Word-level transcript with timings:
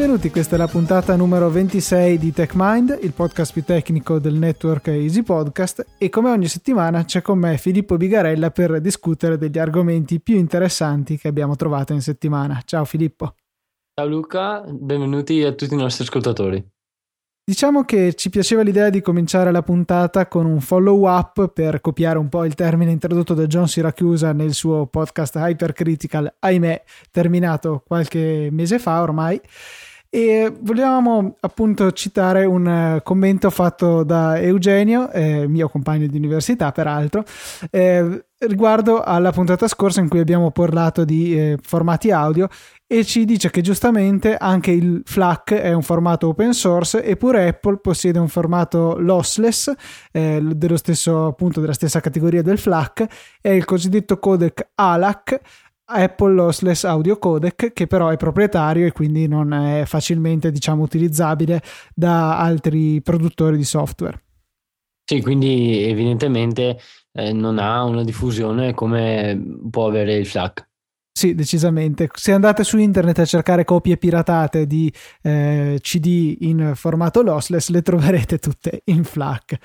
Benvenuti, 0.00 0.30
questa 0.30 0.54
è 0.54 0.58
la 0.58 0.66
puntata 0.66 1.14
numero 1.14 1.50
26 1.50 2.16
di 2.16 2.32
TechMind, 2.32 3.00
il 3.02 3.12
podcast 3.12 3.52
più 3.52 3.62
tecnico 3.62 4.18
del 4.18 4.32
network 4.32 4.86
Easy 4.86 5.22
Podcast 5.22 5.84
e 5.98 6.08
come 6.08 6.30
ogni 6.30 6.48
settimana 6.48 7.04
c'è 7.04 7.20
con 7.20 7.38
me 7.38 7.58
Filippo 7.58 7.98
Bigarella 7.98 8.50
per 8.50 8.80
discutere 8.80 9.36
degli 9.36 9.58
argomenti 9.58 10.18
più 10.18 10.36
interessanti 10.36 11.18
che 11.18 11.28
abbiamo 11.28 11.54
trovato 11.54 11.92
in 11.92 12.00
settimana. 12.00 12.62
Ciao 12.64 12.86
Filippo. 12.86 13.34
Ciao 13.92 14.08
Luca, 14.08 14.64
benvenuti 14.66 15.44
a 15.44 15.52
tutti 15.52 15.74
i 15.74 15.76
nostri 15.76 16.04
ascoltatori. 16.04 16.66
Diciamo 17.44 17.84
che 17.84 18.14
ci 18.14 18.30
piaceva 18.30 18.62
l'idea 18.62 18.88
di 18.88 19.02
cominciare 19.02 19.52
la 19.52 19.62
puntata 19.62 20.28
con 20.28 20.46
un 20.46 20.60
follow 20.60 21.06
up 21.06 21.48
per 21.48 21.82
copiare 21.82 22.16
un 22.16 22.30
po' 22.30 22.46
il 22.46 22.54
termine 22.54 22.90
introdotto 22.90 23.34
da 23.34 23.46
John 23.46 23.68
Siracusa 23.68 24.32
nel 24.32 24.54
suo 24.54 24.86
podcast 24.86 25.36
Hypercritical, 25.36 26.36
ahimè, 26.38 26.84
terminato 27.10 27.82
qualche 27.86 28.48
mese 28.50 28.78
fa 28.78 29.02
ormai. 29.02 29.38
E 30.12 30.52
volevamo 30.60 31.36
appunto 31.38 31.92
citare 31.92 32.44
un 32.44 32.66
eh, 32.66 33.00
commento 33.04 33.48
fatto 33.48 34.02
da 34.02 34.40
Eugenio, 34.40 35.08
eh, 35.12 35.46
mio 35.46 35.68
compagno 35.68 36.08
di 36.08 36.16
università 36.16 36.72
peraltro, 36.72 37.22
eh, 37.70 38.24
riguardo 38.38 39.02
alla 39.02 39.30
puntata 39.30 39.68
scorsa 39.68 40.00
in 40.00 40.08
cui 40.08 40.18
abbiamo 40.18 40.50
parlato 40.50 41.04
di 41.04 41.38
eh, 41.38 41.58
formati 41.62 42.10
audio 42.10 42.48
e 42.88 43.04
ci 43.04 43.24
dice 43.24 43.50
che 43.50 43.60
giustamente 43.60 44.36
anche 44.36 44.72
il 44.72 45.02
FLAC 45.04 45.52
è 45.52 45.72
un 45.72 45.82
formato 45.82 46.26
open 46.26 46.54
source 46.54 47.04
eppure 47.04 47.46
Apple 47.46 47.76
possiede 47.76 48.18
un 48.18 48.26
formato 48.26 48.96
lossless 48.98 49.72
eh, 50.10 50.40
dello 50.42 50.76
stesso 50.76 51.26
appunto 51.26 51.60
della 51.60 51.72
stessa 51.72 52.00
categoria 52.00 52.42
del 52.42 52.58
FLAC 52.58 53.06
è 53.40 53.50
il 53.50 53.64
cosiddetto 53.64 54.18
codec 54.18 54.70
ALAC 54.74 55.40
Apple 55.90 56.34
Lossless 56.34 56.84
Audio 56.84 57.18
Codec 57.18 57.72
che 57.72 57.86
però 57.86 58.08
è 58.08 58.16
proprietario 58.16 58.86
e 58.86 58.92
quindi 58.92 59.26
non 59.28 59.52
è 59.52 59.84
facilmente 59.86 60.50
diciamo 60.50 60.82
utilizzabile 60.82 61.60
da 61.94 62.38
altri 62.38 63.00
produttori 63.02 63.56
di 63.56 63.64
software. 63.64 64.22
Sì, 65.04 65.20
quindi 65.22 65.82
evidentemente 65.82 66.78
eh, 67.12 67.32
non 67.32 67.58
ha 67.58 67.82
una 67.82 68.04
diffusione 68.04 68.74
come 68.74 69.58
può 69.68 69.88
avere 69.88 70.14
il 70.14 70.26
FLAC. 70.26 70.68
Sì, 71.12 71.34
decisamente. 71.34 72.08
Se 72.14 72.32
andate 72.32 72.64
su 72.64 72.78
internet 72.78 73.18
a 73.18 73.24
cercare 73.24 73.64
copie 73.64 73.96
piratate 73.96 74.66
di 74.66 74.90
eh, 75.22 75.78
CD 75.80 76.36
in 76.40 76.72
formato 76.74 77.22
lossless, 77.22 77.68
le 77.68 77.82
troverete 77.82 78.38
tutte 78.38 78.82
in 78.84 79.04
FLAC. 79.04 79.58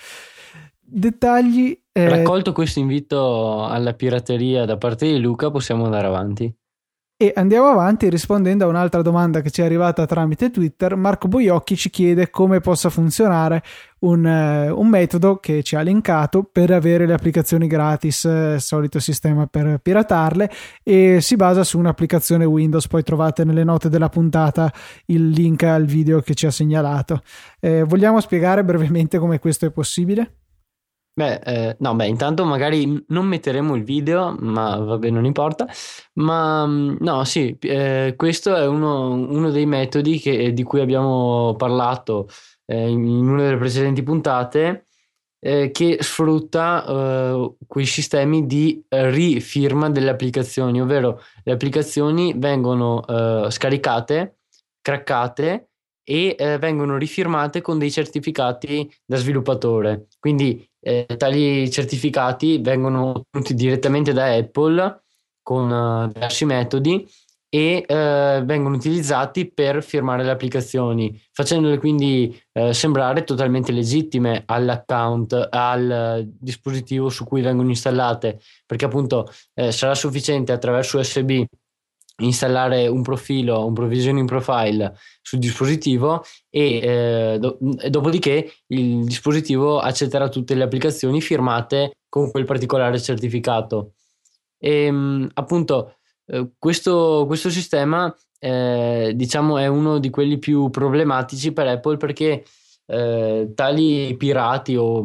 Dettagli. 0.81 1.79
Eh... 1.97 2.09
Raccolto 2.09 2.51
questo 2.51 2.79
invito 2.79 3.63
alla 3.63 3.93
pirateria 3.93 4.65
da 4.65 4.75
parte 4.75 5.07
di 5.07 5.17
Luca, 5.17 5.49
possiamo 5.49 5.85
andare 5.85 6.07
avanti. 6.07 6.53
E 7.17 7.31
andiamo 7.33 7.67
avanti 7.67 8.09
rispondendo 8.09 8.65
a 8.65 8.67
un'altra 8.67 9.01
domanda 9.01 9.39
che 9.39 9.49
ci 9.49 9.61
è 9.61 9.63
arrivata 9.63 10.05
tramite 10.05 10.51
Twitter. 10.51 10.97
Marco 10.97 11.29
Boiocchi 11.29 11.77
ci 11.77 11.89
chiede 11.89 12.29
come 12.29 12.59
possa 12.59 12.89
funzionare 12.89 13.63
un, 13.99 14.25
uh, 14.25 14.77
un 14.77 14.89
metodo 14.89 15.37
che 15.37 15.63
ci 15.63 15.77
ha 15.77 15.79
linkato 15.79 16.43
per 16.43 16.71
avere 16.71 17.05
le 17.05 17.13
applicazioni 17.13 17.67
gratis, 17.67 18.25
eh, 18.25 18.57
solito 18.59 18.99
sistema 18.99 19.47
per 19.47 19.79
piratarle, 19.81 20.51
e 20.83 21.21
si 21.21 21.37
basa 21.37 21.63
su 21.63 21.79
un'applicazione 21.79 22.43
Windows. 22.43 22.89
Poi 22.89 23.03
trovate 23.03 23.45
nelle 23.45 23.63
note 23.63 23.87
della 23.87 24.09
puntata 24.09 24.69
il 25.05 25.29
link 25.29 25.63
al 25.63 25.85
video 25.85 26.19
che 26.19 26.33
ci 26.33 26.45
ha 26.45 26.51
segnalato. 26.51 27.21
Eh, 27.61 27.83
vogliamo 27.83 28.19
spiegare 28.19 28.65
brevemente 28.65 29.17
come 29.17 29.39
questo 29.39 29.65
è 29.65 29.71
possibile? 29.71 30.39
Beh, 31.17 31.35
eh, 31.45 31.75
no, 31.79 31.95
beh, 31.95 32.07
intanto 32.07 32.43
magari 32.43 33.01
non 33.07 33.25
metteremo 33.27 33.73
il 33.75 33.83
video, 33.85 34.35
ma 34.37 34.75
vabbè, 34.75 35.09
non 35.09 35.23
importa. 35.23 35.65
Ma 36.15 36.65
mm, 36.67 36.97
no, 36.99 37.23
sì, 37.23 37.57
eh, 37.61 38.15
questo 38.17 38.53
è 38.53 38.67
uno, 38.67 39.11
uno 39.11 39.49
dei 39.49 39.65
metodi 39.65 40.19
che, 40.19 40.51
di 40.51 40.63
cui 40.63 40.81
abbiamo 40.81 41.55
parlato 41.57 42.27
eh, 42.65 42.89
in 42.89 43.29
una 43.29 43.43
delle 43.43 43.55
precedenti 43.57 44.03
puntate, 44.03 44.87
eh, 45.39 45.71
che 45.71 45.99
sfrutta 46.01 46.85
eh, 46.85 47.55
quei 47.65 47.85
sistemi 47.85 48.45
di 48.45 48.83
rifirma 48.89 49.89
delle 49.89 50.09
applicazioni, 50.09 50.81
ovvero 50.81 51.21
le 51.45 51.53
applicazioni 51.53 52.33
vengono 52.35 53.05
eh, 53.07 53.47
scaricate, 53.51 54.39
craccate 54.81 55.69
e 56.07 56.35
vengono 56.59 56.97
rifirmate 56.97 57.61
con 57.61 57.79
dei 57.79 57.89
certificati 57.89 58.87
da 59.05 59.15
sviluppatore. 59.15 60.07
Quindi 60.19 60.63
eh, 60.85 61.07
tali 61.17 61.69
certificati 61.71 62.59
vengono 62.59 63.09
ottenuti 63.09 63.55
direttamente 63.55 64.13
da 64.13 64.31
Apple 64.33 65.01
con 65.41 65.71
uh, 65.71 66.11
diversi 66.11 66.45
metodi 66.45 67.07
e 67.49 67.85
eh, 67.87 68.41
vengono 68.43 68.75
utilizzati 68.75 69.49
per 69.49 69.81
firmare 69.81 70.25
le 70.25 70.31
applicazioni, 70.31 71.17
facendole 71.31 71.77
quindi 71.77 72.37
eh, 72.51 72.73
sembrare 72.73 73.23
totalmente 73.23 73.71
legittime 73.71 74.43
all'account, 74.45 75.47
al 75.51 76.27
dispositivo 76.27 77.07
su 77.07 77.23
cui 77.23 77.41
vengono 77.41 77.69
installate, 77.69 78.41
perché 78.65 78.83
appunto 78.83 79.31
eh, 79.53 79.71
sarà 79.71 79.95
sufficiente 79.95 80.51
attraverso 80.51 80.99
USB 80.99 81.45
installare 82.17 82.87
un 82.87 83.01
profilo, 83.01 83.65
un 83.65 83.73
provisioning 83.73 84.27
profile 84.27 84.97
sul 85.21 85.39
dispositivo 85.39 86.23
e 86.49 86.77
eh, 86.77 87.37
do- 87.39 87.57
dopodiché 87.89 88.53
il 88.67 89.03
dispositivo 89.03 89.79
accetterà 89.79 90.29
tutte 90.29 90.55
le 90.55 90.63
applicazioni 90.63 91.21
firmate 91.21 91.97
con 92.07 92.31
quel 92.31 92.45
particolare 92.45 92.99
certificato. 92.99 93.93
E 94.57 94.85
ehm, 94.85 95.29
appunto 95.33 95.95
eh, 96.27 96.51
questo, 96.57 97.25
questo, 97.27 97.49
sistema 97.49 98.13
eh, 98.39 99.11
diciamo 99.15 99.57
è 99.57 99.67
uno 99.67 99.99
di 99.99 100.09
quelli 100.09 100.37
più 100.37 100.69
problematici 100.69 101.51
per 101.51 101.67
Apple 101.67 101.97
perché 101.97 102.45
eh, 102.87 103.51
tali 103.53 104.15
pirati 104.15 104.75
o 104.75 105.01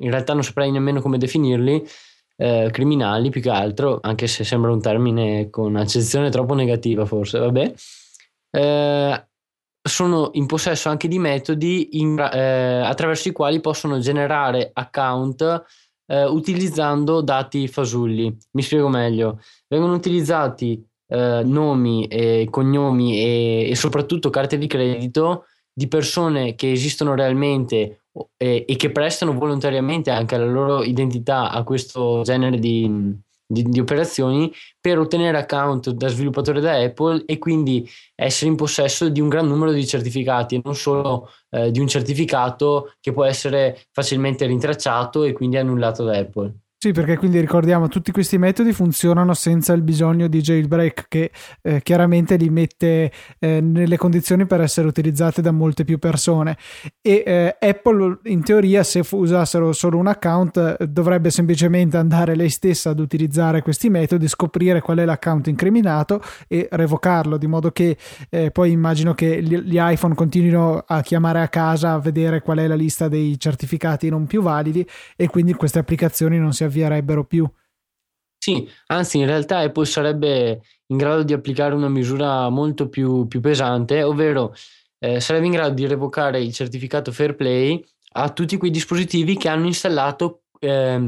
in 0.00 0.10
realtà 0.10 0.32
non 0.32 0.42
saprei 0.42 0.70
nemmeno 0.70 1.00
come 1.00 1.18
definirli 1.18 1.86
eh, 2.40 2.70
criminali 2.72 3.28
più 3.28 3.42
che 3.42 3.50
altro, 3.50 3.98
anche 4.00 4.26
se 4.26 4.44
sembra 4.44 4.72
un 4.72 4.80
termine 4.80 5.50
con 5.50 5.76
accezione 5.76 6.30
troppo 6.30 6.54
negativa 6.54 7.04
forse, 7.04 7.38
vabbè, 7.38 7.74
eh, 8.52 9.26
sono 9.82 10.30
in 10.32 10.46
possesso 10.46 10.88
anche 10.88 11.06
di 11.06 11.18
metodi 11.18 12.00
in, 12.00 12.18
eh, 12.18 12.80
attraverso 12.80 13.28
i 13.28 13.32
quali 13.32 13.60
possono 13.60 13.98
generare 13.98 14.70
account 14.72 15.64
eh, 16.06 16.24
utilizzando 16.24 17.20
dati 17.20 17.68
fasulli. 17.68 18.34
Mi 18.52 18.62
spiego 18.62 18.88
meglio. 18.88 19.40
Vengono 19.68 19.94
utilizzati 19.94 20.82
eh, 21.08 21.42
nomi, 21.44 22.06
e 22.06 22.46
cognomi 22.50 23.18
e, 23.18 23.70
e 23.70 23.74
soprattutto 23.74 24.30
carte 24.30 24.56
di 24.56 24.66
credito 24.66 25.44
di 25.72 25.88
persone 25.88 26.54
che 26.54 26.72
esistono 26.72 27.14
realmente 27.14 27.99
e, 28.36 28.64
e, 28.66 28.76
che 28.76 28.90
prestano 28.90 29.32
volontariamente 29.32 30.10
anche 30.10 30.36
la 30.36 30.44
loro 30.44 30.82
identità 30.82 31.50
a 31.50 31.62
questo 31.62 32.22
genere 32.22 32.58
di, 32.58 33.16
di, 33.46 33.62
di, 33.62 33.80
operazioni 33.80 34.52
per 34.80 34.98
ottenere 34.98 35.38
account 35.38 35.90
da 35.90 36.08
sviluppatore 36.08 36.60
da 36.60 36.76
Apple 36.76 37.24
e 37.26 37.38
quindi 37.38 37.88
essere 38.14 38.50
in 38.50 38.56
possesso 38.56 39.08
di 39.08 39.20
un 39.20 39.28
gran 39.28 39.46
numero 39.46 39.72
di 39.72 39.86
certificati 39.86 40.56
e 40.56 40.60
non 40.64 40.74
solo 40.74 41.30
eh, 41.50 41.70
di 41.70 41.78
un 41.78 41.86
certificato 41.86 42.94
che 43.00 43.12
può 43.12 43.24
essere 43.24 43.80
facilmente 43.92 44.46
rintracciato 44.46 45.24
e 45.24 45.32
quindi 45.32 45.56
annullato 45.56 46.04
da 46.04 46.16
Apple. 46.16 46.54
Sì, 46.82 46.92
perché 46.92 47.18
quindi 47.18 47.38
ricordiamo 47.38 47.88
tutti 47.88 48.10
questi 48.10 48.38
metodi 48.38 48.72
funzionano 48.72 49.34
senza 49.34 49.74
il 49.74 49.82
bisogno 49.82 50.28
di 50.28 50.40
jailbreak 50.40 51.08
che 51.08 51.30
eh, 51.60 51.82
chiaramente 51.82 52.36
li 52.36 52.48
mette 52.48 53.12
eh, 53.38 53.60
nelle 53.60 53.98
condizioni 53.98 54.46
per 54.46 54.62
essere 54.62 54.86
utilizzate 54.86 55.42
da 55.42 55.50
molte 55.50 55.84
più 55.84 55.98
persone. 55.98 56.56
E 57.02 57.22
eh, 57.26 57.56
Apple 57.60 58.20
in 58.24 58.42
teoria 58.42 58.82
se 58.82 59.02
usassero 59.10 59.74
solo 59.74 59.98
un 59.98 60.06
account 60.06 60.84
dovrebbe 60.84 61.28
semplicemente 61.28 61.98
andare 61.98 62.34
lei 62.34 62.48
stessa 62.48 62.88
ad 62.88 62.98
utilizzare 62.98 63.60
questi 63.60 63.90
metodi, 63.90 64.26
scoprire 64.26 64.80
qual 64.80 65.00
è 65.00 65.04
l'account 65.04 65.48
incriminato 65.48 66.22
e 66.48 66.66
revocarlo 66.70 67.36
di 67.36 67.46
modo 67.46 67.72
che 67.72 67.98
eh, 68.30 68.50
poi 68.50 68.70
immagino 68.70 69.12
che 69.12 69.42
gli, 69.42 69.58
gli 69.58 69.76
iPhone 69.78 70.14
continuino 70.14 70.82
a 70.86 71.02
chiamare 71.02 71.42
a 71.42 71.48
casa 71.48 71.92
a 71.92 71.98
vedere 71.98 72.40
qual 72.40 72.56
è 72.56 72.66
la 72.66 72.74
lista 72.74 73.06
dei 73.06 73.38
certificati 73.38 74.08
non 74.08 74.26
più 74.26 74.40
validi 74.40 74.88
e 75.14 75.28
quindi 75.28 75.52
queste 75.52 75.78
applicazioni 75.78 76.38
non 76.38 76.54
si 76.54 76.68
avvierebbero 76.70 77.24
più. 77.24 77.48
Sì, 78.42 78.66
anzi 78.86 79.18
in 79.18 79.26
realtà 79.26 79.58
Apple 79.58 79.84
sarebbe 79.84 80.62
in 80.86 80.96
grado 80.96 81.22
di 81.22 81.34
applicare 81.34 81.74
una 81.74 81.90
misura 81.90 82.48
molto 82.48 82.88
più, 82.88 83.26
più 83.26 83.40
pesante, 83.40 84.02
ovvero 84.02 84.54
eh, 84.98 85.20
sarebbe 85.20 85.46
in 85.46 85.52
grado 85.52 85.74
di 85.74 85.86
revocare 85.86 86.40
il 86.42 86.52
certificato 86.54 87.12
Fair 87.12 87.34
Play 87.34 87.84
a 88.12 88.30
tutti 88.30 88.56
quei 88.56 88.70
dispositivi 88.70 89.36
che 89.36 89.48
hanno 89.48 89.66
installato 89.66 90.44
eh, 90.58 91.06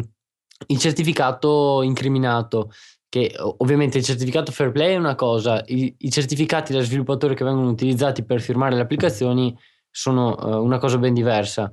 il 0.67 0.79
certificato 0.79 1.83
incriminato. 1.83 2.71
Che 3.09 3.35
ovviamente 3.59 3.99
il 3.99 4.05
certificato 4.05 4.53
Fair 4.53 4.71
Play 4.73 4.95
è 4.95 4.97
una 4.97 5.15
cosa, 5.15 5.63
i, 5.67 5.95
i 5.99 6.11
certificati 6.11 6.73
da 6.73 6.81
sviluppatore 6.81 7.35
che 7.35 7.45
vengono 7.45 7.69
utilizzati 7.69 8.25
per 8.25 8.41
firmare 8.41 8.75
le 8.75 8.81
applicazioni 8.81 9.55
sono 9.91 10.39
eh, 10.39 10.57
una 10.57 10.79
cosa 10.79 10.97
ben 10.97 11.13
diversa. 11.13 11.71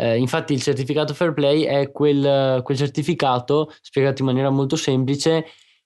Eh, 0.00 0.16
infatti 0.16 0.54
il 0.54 0.62
certificato 0.62 1.12
Fair 1.12 1.34
Play 1.34 1.64
è 1.64 1.92
quel, 1.92 2.62
quel 2.62 2.76
certificato, 2.76 3.70
spiegato 3.82 4.22
in 4.22 4.28
maniera 4.28 4.48
molto 4.48 4.74
semplice, 4.74 5.44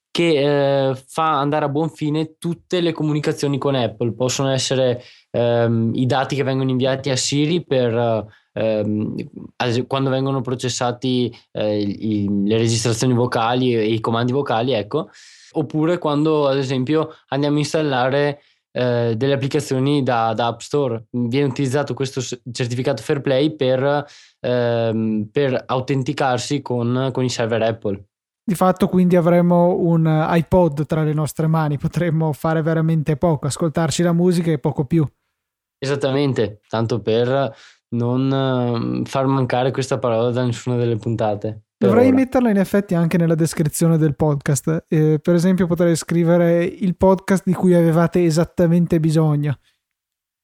che 0.09 0.89
eh, 0.89 0.95
fa 0.95 1.37
andare 1.39 1.65
a 1.65 1.69
buon 1.69 1.89
fine 1.89 2.37
tutte 2.37 2.79
le 2.79 2.93
comunicazioni 2.93 3.57
con 3.57 3.75
Apple. 3.75 4.13
Possono 4.13 4.51
essere 4.51 5.03
ehm, 5.31 5.91
i 5.93 6.05
dati 6.05 6.37
che 6.37 6.43
vengono 6.43 6.69
inviati 6.69 7.09
a 7.09 7.17
Siri 7.17 7.65
per 7.65 8.25
ehm, 8.53 9.15
quando 9.85 10.09
vengono 10.09 10.39
processati 10.39 11.35
eh, 11.51 11.81
i, 11.81 12.25
le 12.45 12.57
registrazioni 12.57 13.13
vocali 13.13 13.75
e 13.75 13.85
i 13.85 13.99
comandi 13.99 14.31
vocali, 14.31 14.71
ecco, 14.71 15.09
oppure 15.51 15.97
quando 15.97 16.47
ad 16.47 16.57
esempio 16.57 17.13
andiamo 17.27 17.57
a 17.57 17.59
installare 17.59 18.41
eh, 18.77 19.13
delle 19.15 19.33
applicazioni 19.33 20.03
da, 20.03 20.33
da, 20.33 20.47
App 20.47 20.59
Store. 20.59 21.05
Viene 21.11 21.47
utilizzato 21.47 21.93
questo 21.93 22.19
certificato 22.21 23.01
Fair 23.01 23.21
Play 23.21 23.55
per, 23.55 24.05
ehm, 24.41 25.29
per 25.31 25.63
autenticarsi 25.65 26.61
con, 26.61 27.09
con 27.13 27.23
i 27.23 27.29
server 27.29 27.61
Apple. 27.61 28.03
Di 28.43 28.53
fatto 28.53 28.89
quindi 28.89 29.15
avremo 29.15 29.77
un 29.77 30.05
iPod 30.29 30.85
tra 30.85 31.03
le 31.03 31.13
nostre 31.13 31.47
mani, 31.47 31.77
potremmo 31.77 32.33
fare 32.33 32.61
veramente 32.61 33.15
poco, 33.15 33.47
ascoltarci 33.47 34.03
la 34.03 34.11
musica 34.11 34.51
e 34.51 34.59
poco 34.59 34.83
più. 34.83 35.07
Esattamente, 35.77 36.59
tanto 36.67 37.01
per 37.01 37.55
non 37.95 38.29
ehm, 38.29 39.05
far 39.05 39.25
mancare 39.25 39.71
questa 39.71 39.99
parola 39.99 40.31
da 40.31 40.43
nessuna 40.43 40.75
delle 40.75 40.97
puntate. 40.97 41.64
Dovrei 41.85 42.07
ora. 42.07 42.15
metterla 42.15 42.49
in 42.49 42.57
effetti 42.57 42.95
anche 42.95 43.17
nella 43.17 43.35
descrizione 43.35 43.97
del 43.97 44.15
podcast. 44.15 44.85
Eh, 44.87 45.19
per 45.21 45.35
esempio, 45.35 45.67
potrei 45.67 45.95
scrivere 45.95 46.63
il 46.63 46.95
podcast 46.95 47.43
di 47.45 47.53
cui 47.53 47.73
avevate 47.73 48.23
esattamente 48.23 48.99
bisogno. 48.99 49.59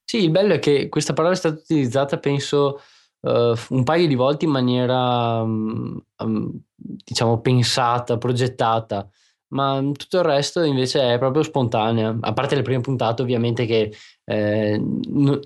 Sì, 0.04 0.24
il 0.24 0.30
bello 0.30 0.54
è 0.54 0.58
che 0.58 0.88
questa 0.88 1.12
parola 1.12 1.34
è 1.34 1.36
stata 1.36 1.58
utilizzata, 1.58 2.18
penso, 2.18 2.80
uh, 3.20 3.54
un 3.70 3.82
paio 3.84 4.06
di 4.06 4.14
volte 4.14 4.44
in 4.44 4.50
maniera, 4.50 5.42
um, 5.42 5.98
um, 6.18 6.60
diciamo, 6.76 7.40
pensata, 7.40 8.18
progettata, 8.18 9.08
ma 9.54 9.80
tutto 9.92 10.18
il 10.18 10.24
resto 10.24 10.62
invece 10.62 11.14
è 11.14 11.18
proprio 11.18 11.42
spontanea. 11.42 12.16
A 12.20 12.32
parte 12.32 12.54
le 12.54 12.62
prime 12.62 12.80
puntate, 12.80 13.22
ovviamente, 13.22 13.64
che 13.64 13.94
eh, 14.24 14.78
no, 14.78 15.40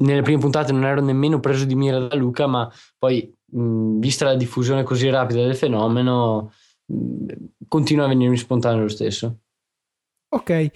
nelle 0.00 0.22
prime 0.22 0.40
puntate 0.40 0.72
non 0.72 0.84
ero 0.84 1.02
nemmeno 1.02 1.40
preso 1.40 1.64
di 1.64 1.74
mira 1.74 1.98
da 1.98 2.14
Luca, 2.16 2.46
ma 2.46 2.70
poi 2.98 3.32
mh, 3.50 3.98
vista 3.98 4.24
la 4.24 4.36
diffusione 4.36 4.82
così 4.82 5.08
rapida 5.08 5.42
del 5.42 5.56
fenomeno, 5.56 6.52
mh, 6.86 7.34
continua 7.68 8.04
a 8.04 8.08
venirmi 8.08 8.36
spontaneo 8.36 8.82
lo 8.82 8.88
stesso. 8.88 9.38
Ok, 10.28 10.70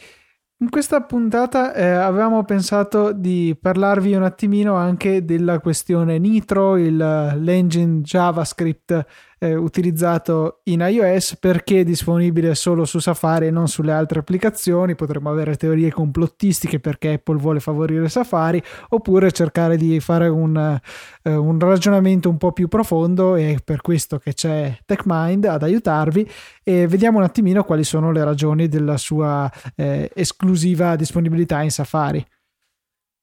in 0.59 0.71
questa 0.71 1.03
puntata 1.03 1.75
eh, 1.75 1.85
avevamo 1.85 2.45
pensato 2.45 3.13
di 3.13 3.57
parlarvi 3.61 4.15
un 4.15 4.23
attimino 4.23 4.75
anche 4.77 5.25
della 5.25 5.61
questione 5.61 6.19
Nitro, 6.19 6.77
il, 6.77 6.97
l'engine 6.97 8.01
JavaScript 8.01 9.07
eh, 9.39 9.55
utilizzato 9.55 10.61
in 10.65 10.81
iOS 10.81 11.37
perché 11.39 11.81
è 11.81 11.85
disponibile 11.85 12.55
solo 12.55 12.85
su 12.85 12.99
Safari 12.99 13.47
e 13.47 13.51
non 13.51 13.69
sulle 13.69 13.93
altre 13.93 14.21
applicazioni. 14.21 14.95
Potremmo 14.95 15.31
avere 15.31 15.57
teorie 15.57 15.91
complottistiche 15.91 16.81
perché 16.81 17.15
Apple 17.15 17.37
vuole 17.37 17.61
favorire 17.61 18.09
Safari, 18.09 18.63
oppure 18.91 19.33
cercare 19.33 19.77
di 19.77 20.01
fare 20.01 20.29
un, 20.29 20.81
eh, 21.23 21.35
un 21.35 21.59
ragionamento 21.59 22.29
un 22.29 22.39
po' 22.39 22.53
più 22.53 22.69
profondo 22.69 23.37
e 23.37 23.59
per 23.65 23.81
questo 23.81 24.19
che 24.19 24.35
c'è 24.35 24.79
TechMind 24.85 25.45
ad 25.45 25.63
aiutarvi 25.63 26.31
e 26.63 26.87
vediamo 26.87 27.19
un 27.19 27.25
attimino 27.25 27.65
quali 27.65 27.85
sono 27.85 28.13
le 28.13 28.25
ragioni 28.25 28.69
della 28.69 28.97
sua 28.97 29.51
eh, 29.77 30.11
esclusiva 30.15 30.97
disponibilità 30.97 31.61
in 31.63 31.71
Safari. 31.71 32.25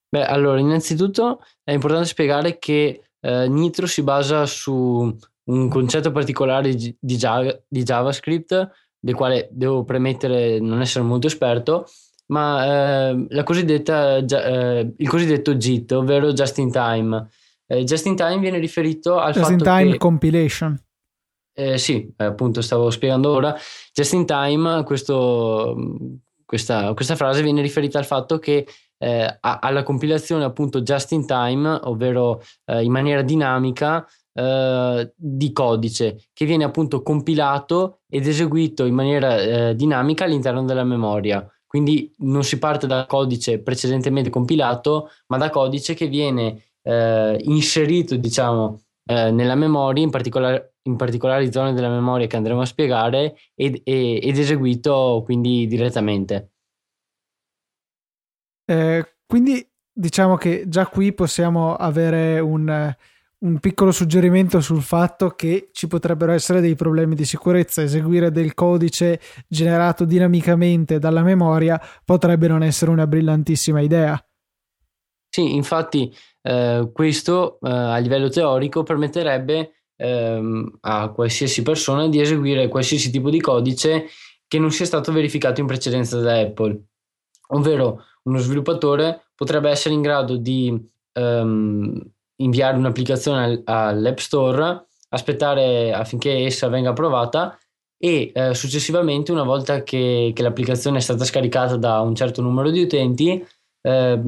Beh, 0.09 0.25
allora, 0.25 0.59
innanzitutto 0.59 1.41
è 1.63 1.71
importante 1.71 2.07
spiegare 2.07 2.59
che 2.59 3.03
eh, 3.21 3.47
Nitro 3.47 3.87
si 3.87 4.03
basa 4.03 4.45
su 4.45 5.17
un 5.51 5.69
concetto 5.69 6.12
particolare 6.12 6.74
di, 6.74 6.95
di 7.00 7.18
JavaScript, 7.83 8.69
del 9.00 9.15
quale 9.15 9.50
devo 9.51 9.83
premettere 9.83 10.59
non 10.59 10.81
essere 10.81 11.03
molto 11.03 11.27
esperto, 11.27 11.86
ma 12.27 13.09
eh, 13.09 13.25
la 13.30 13.44
cosiddetta, 13.44 14.18
eh, 14.18 14.94
il 14.95 15.09
cosiddetto 15.09 15.56
JIT, 15.56 15.92
ovvero 15.92 16.31
Just 16.31 16.57
in 16.59 16.71
Time. 16.71 17.30
Eh, 17.68 17.83
just 17.83 18.06
in 18.06 18.15
Time 18.15 18.39
viene 18.39 18.57
riferito 18.57 19.19
al 19.19 19.33
just 19.33 19.50
fatto 19.50 19.53
in 19.53 19.59
Time 19.59 19.98
Compilation. 19.98 20.81
Eh, 21.54 21.77
sì, 21.77 22.12
eh, 22.15 22.24
appunto 22.24 22.62
stavo 22.62 22.89
spiegando 22.89 23.31
ora. 23.31 23.56
Just 23.94 24.13
in 24.13 24.25
Time, 24.25 24.83
questo, 24.83 25.75
questa, 26.45 26.94
questa, 26.94 27.15
frase 27.15 27.44
viene 27.44 27.62
riferita 27.62 27.97
al 27.97 28.06
fatto 28.06 28.39
che 28.39 28.65
eh, 28.97 29.38
alla 29.39 29.83
compilazione 29.83 30.44
appunto 30.44 30.81
just 30.81 31.12
in 31.12 31.25
time, 31.25 31.68
ovvero 31.83 32.44
in 32.68 32.92
maniera 32.92 33.24
dinamica, 33.24 34.07
eh, 34.33 35.13
di 35.16 35.51
codice 35.51 36.30
che 36.33 36.45
viene 36.45 36.63
appunto 36.63 37.01
compilato 37.01 38.01
ed 38.10 38.28
eseguito 38.28 38.86
in 38.86 38.94
maniera 38.94 39.38
eh, 39.38 39.75
dinamica 39.75 40.25
all'interno 40.25 40.63
della 40.63 40.83
memoria. 40.83 41.45
Quindi 41.66 42.13
non 42.18 42.44
si 42.44 42.60
parte 42.60 42.86
da 42.86 43.06
codice 43.06 43.62
precedentemente 43.62 44.30
compilato, 44.30 45.10
ma 45.28 45.38
da 45.38 45.50
codice 45.50 45.94
che 45.94 46.07
viene 46.07 46.63
eh, 46.81 47.39
inserito, 47.44 48.18
diciamo, 48.18 48.81
eh, 49.06 49.31
nella 49.31 49.56
memoria, 49.56 50.04
in, 50.04 50.10
particolare, 50.10 50.75
in 50.83 50.98
particolari 50.98 51.51
zone 51.51 51.74
della 51.74 51.89
memoria 51.89 52.28
che 52.28 52.36
andremo 52.36 52.62
a 52.62 52.66
spiegare, 52.66 53.38
ed, 53.56 53.81
ed 53.83 54.38
eseguito 54.38 55.22
quindi 55.24 55.66
direttamente. 55.68 56.51
Eh, 58.66 59.16
quindi 59.25 59.66
diciamo 59.94 60.36
che 60.36 60.66
già 60.68 60.88
qui 60.88 61.13
possiamo 61.13 61.75
avere 61.75 62.39
un 62.39 62.94
un 63.41 63.59
piccolo 63.59 63.91
suggerimento 63.91 64.61
sul 64.61 64.81
fatto 64.81 65.29
che 65.29 65.69
ci 65.71 65.88
potrebbero 65.88 66.31
essere 66.31 66.61
dei 66.61 66.75
problemi 66.75 67.15
di 67.15 67.25
sicurezza. 67.25 67.81
Eseguire 67.81 68.31
del 68.31 68.53
codice 68.53 69.19
generato 69.47 70.05
dinamicamente 70.05 70.99
dalla 70.99 71.23
memoria 71.23 71.81
potrebbe 72.05 72.47
non 72.47 72.63
essere 72.63 72.91
una 72.91 73.07
brillantissima 73.07 73.81
idea. 73.81 74.23
Sì, 75.29 75.55
infatti 75.55 76.13
eh, 76.41 76.89
questo 76.93 77.59
eh, 77.61 77.69
a 77.69 77.97
livello 77.97 78.29
teorico 78.29 78.83
permetterebbe 78.83 79.85
ehm, 79.95 80.77
a 80.81 81.09
qualsiasi 81.09 81.61
persona 81.63 82.07
di 82.09 82.19
eseguire 82.19 82.67
qualsiasi 82.67 83.09
tipo 83.09 83.29
di 83.29 83.39
codice 83.39 84.07
che 84.47 84.59
non 84.59 84.71
sia 84.71 84.85
stato 84.85 85.11
verificato 85.11 85.61
in 85.61 85.67
precedenza 85.67 86.19
da 86.19 86.37
Apple. 86.37 86.79
Ovvero 87.53 88.03
uno 88.23 88.37
sviluppatore 88.37 89.29
potrebbe 89.33 89.69
essere 89.69 89.95
in 89.95 90.01
grado 90.01 90.35
di 90.35 90.77
ehm, 91.13 92.11
inviare 92.43 92.77
un'applicazione 92.77 93.61
all'App 93.65 94.17
Store, 94.17 94.88
aspettare 95.09 95.93
affinché 95.93 96.45
essa 96.45 96.67
venga 96.67 96.91
approvata 96.91 97.57
e 97.97 98.31
eh, 98.33 98.56
successivamente, 98.56 99.31
una 99.31 99.44
volta 99.44 99.83
che, 99.83 100.31
che, 100.33 100.42
l'applicazione 100.42 100.97
è 100.97 101.01
stata 101.01 101.23
scaricata 101.23 101.75
da 101.75 101.99
un 101.99 102.16
certo 102.16 102.42
numero 102.42 102.71
di 102.71 102.81
utenti, 102.81 103.45
eh, 103.81 104.21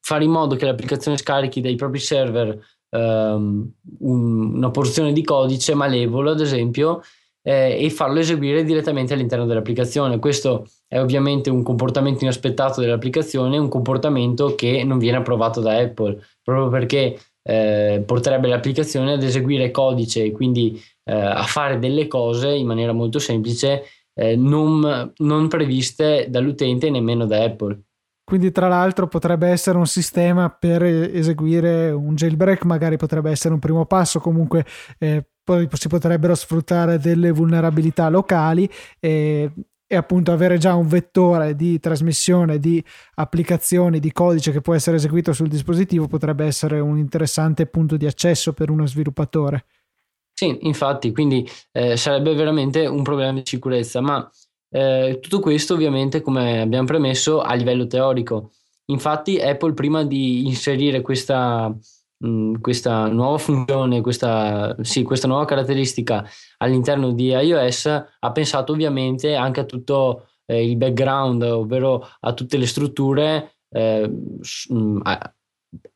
fare 0.00 0.24
in 0.24 0.30
modo 0.30 0.56
che 0.56 0.66
l'applicazione 0.66 1.16
scarichi 1.16 1.62
dai 1.62 1.74
propri 1.74 1.98
server 1.98 2.58
ehm, 2.90 3.72
un, 4.00 4.54
una 4.56 4.70
porzione 4.70 5.12
di 5.12 5.24
codice 5.24 5.74
malevolo, 5.74 6.32
ad 6.32 6.40
esempio, 6.40 7.02
eh, 7.46 7.84
e 7.84 7.90
farlo 7.90 8.18
eseguire 8.18 8.64
direttamente 8.64 9.14
all'interno 9.14 9.46
dell'applicazione. 9.46 10.18
Questo 10.18 10.66
è 10.88 10.98
ovviamente 10.98 11.48
un 11.48 11.62
comportamento 11.62 12.24
inaspettato 12.24 12.80
dell'applicazione, 12.80 13.56
un 13.56 13.68
comportamento 13.68 14.56
che 14.56 14.82
non 14.82 14.98
viene 14.98 15.18
approvato 15.18 15.60
da 15.60 15.78
Apple, 15.78 16.20
proprio 16.42 16.68
perché 16.68 17.16
eh, 17.44 18.02
porterebbe 18.04 18.48
l'applicazione 18.48 19.12
ad 19.12 19.22
eseguire 19.22 19.70
codice 19.70 20.24
e 20.24 20.32
quindi 20.32 20.82
eh, 21.04 21.14
a 21.14 21.44
fare 21.44 21.78
delle 21.78 22.08
cose 22.08 22.48
in 22.48 22.66
maniera 22.66 22.92
molto 22.92 23.20
semplice 23.20 23.84
eh, 24.12 24.34
non, 24.34 25.12
non 25.18 25.46
previste 25.46 26.26
dall'utente 26.28 26.88
e 26.88 26.90
nemmeno 26.90 27.26
da 27.26 27.44
Apple. 27.44 27.80
Quindi, 28.24 28.50
tra 28.50 28.66
l'altro, 28.66 29.06
potrebbe 29.06 29.46
essere 29.46 29.78
un 29.78 29.86
sistema 29.86 30.50
per 30.50 30.82
eseguire 30.82 31.92
un 31.92 32.16
jailbreak, 32.16 32.64
magari 32.64 32.96
potrebbe 32.96 33.30
essere 33.30 33.54
un 33.54 33.60
primo 33.60 33.86
passo. 33.86 34.18
Comunque, 34.18 34.66
eh, 34.98 35.24
poi 35.46 35.68
si 35.74 35.86
potrebbero 35.86 36.34
sfruttare 36.34 36.98
delle 36.98 37.30
vulnerabilità 37.30 38.08
locali 38.08 38.68
e, 38.98 39.48
e, 39.86 39.94
appunto 39.94 40.32
avere 40.32 40.58
già 40.58 40.74
un 40.74 40.88
vettore 40.88 41.54
di 41.54 41.78
trasmissione 41.78 42.58
di 42.58 42.82
applicazioni 43.14 44.00
di 44.00 44.10
codice 44.10 44.50
che 44.50 44.60
può 44.60 44.74
essere 44.74 44.96
eseguito 44.96 45.32
sul 45.32 45.46
dispositivo 45.46 46.08
potrebbe 46.08 46.44
essere 46.44 46.80
un 46.80 46.98
interessante 46.98 47.66
punto 47.66 47.96
di 47.96 48.06
accesso 48.06 48.54
per 48.54 48.70
uno 48.70 48.86
sviluppatore. 48.86 49.66
Sì, 50.32 50.58
infatti, 50.62 51.12
quindi 51.12 51.48
eh, 51.70 51.96
sarebbe 51.96 52.34
veramente 52.34 52.84
un 52.86 53.04
problema 53.04 53.34
di 53.34 53.42
sicurezza, 53.44 54.00
ma 54.00 54.28
eh, 54.68 55.20
tutto 55.22 55.38
questo 55.38 55.74
ovviamente, 55.74 56.22
come 56.22 56.60
abbiamo 56.60 56.86
premesso, 56.86 57.40
a 57.40 57.54
livello 57.54 57.86
teorico. 57.86 58.50
Infatti 58.86 59.40
Apple 59.40 59.74
prima 59.74 60.04
di 60.04 60.44
inserire 60.46 61.02
questa 61.02 61.72
mh, 62.18 62.60
questa 62.60 63.08
nuova 63.08 63.38
funzione, 63.38 64.00
questa, 64.00 64.76
sì, 64.80 65.02
questa 65.02 65.28
nuova 65.28 65.44
caratteristica 65.44 66.24
all'interno 66.58 67.12
di 67.12 67.28
iOS 67.28 67.86
ha 67.86 68.32
pensato 68.32 68.72
ovviamente 68.72 69.34
anche 69.34 69.60
a 69.60 69.64
tutto 69.64 70.28
eh, 70.46 70.68
il 70.68 70.76
background, 70.76 71.42
ovvero 71.42 72.06
a 72.20 72.32
tutte 72.32 72.56
le 72.56 72.66
strutture 72.66 73.58
eh, 73.70 74.08
mh, 74.68 75.00
a, 75.02 75.34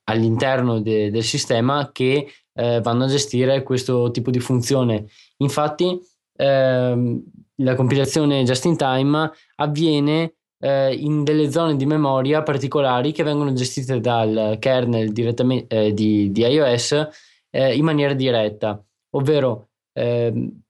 all'interno 0.05 0.81
de, 0.81 1.11
del 1.11 1.23
sistema 1.23 1.91
che 1.93 2.29
eh, 2.53 2.81
vanno 2.81 3.05
a 3.05 3.09
gestire 3.09 3.63
questo 3.63 4.11
tipo 4.11 4.31
di 4.31 4.41
funzione. 4.41 5.07
Infatti, 5.39 5.99
ehm, 6.37 7.23
la 7.63 7.75
compilazione 7.75 8.43
just 8.45 8.65
in 8.65 8.77
time 8.77 9.31
avviene 9.57 10.35
eh, 10.61 10.95
in 10.95 11.25
delle 11.25 11.51
zone 11.51 11.77
di 11.77 11.87
memoria 11.87 12.43
particolari 12.43 13.13
che 13.13 13.23
vengono 13.23 13.53
gestite 13.53 13.99
dal 14.01 14.57
kernel 14.59 15.13
direttamente, 15.13 15.87
eh, 15.87 15.95
di, 15.95 16.31
di, 16.31 16.43
iOS 16.43 17.09
eh, 17.51 17.75
in 17.75 17.85
maniera 17.85 18.13
diretta, 18.13 18.83
ovvero 19.15 19.71
ehm, 19.95 20.61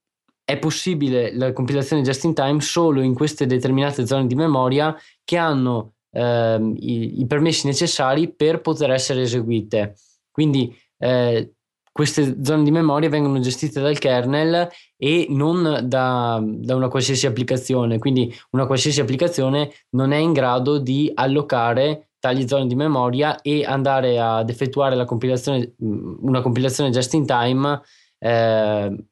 è 0.45 0.59
possibile 0.59 1.35
la 1.35 1.53
compilazione 1.53 2.03
just 2.03 2.25
in 2.25 2.35
time 2.35 2.61
solo 2.61 3.01
in 3.03 3.15
queste 3.15 3.47
determinate 3.47 4.07
zone 4.07 4.27
di 4.27 4.35
memoria 4.35 4.97
che 5.25 5.37
hanno 5.37 5.95
ehm, 6.13 6.75
i, 6.79 7.21
i, 7.21 7.27
permessi 7.27 7.67
necessari 7.67 8.33
per 8.33 8.61
poter 8.61 8.91
essere 8.91 9.23
eseguite. 9.23 9.95
Quindi 10.31 10.75
eh, 10.99 11.55
queste 11.93 12.37
zone 12.43 12.63
di 12.63 12.71
memoria 12.71 13.09
vengono 13.09 13.41
gestite 13.41 13.81
dal 13.81 13.99
kernel 13.99 14.69
e 14.97 15.27
non 15.31 15.81
da, 15.85 16.41
da, 16.43 16.75
una 16.77 16.89
qualsiasi 16.89 17.27
applicazione. 17.27 17.99
Quindi 17.99 18.35
una 18.51 18.67
qualsiasi 18.67 19.01
applicazione 19.01 19.73
non 19.91 20.13
è 20.13 20.17
in 20.17 20.33
grado 20.33 20.79
di 20.79 21.11
allocare 21.15 22.11
tali 22.19 22.47
zone 22.47 22.67
di 22.67 22.75
memoria 22.75 23.41
e 23.41 23.65
andare 23.65 24.21
ad 24.21 24.51
effettuare 24.51 24.95
la 24.95 25.05
compilazione, 25.05 25.75
mm, 25.83 26.17
una 26.21 26.43
compilazione 26.43 26.91
just 26.91 27.15
in 27.15 27.27
time 27.27 27.81
eh, 28.19 29.05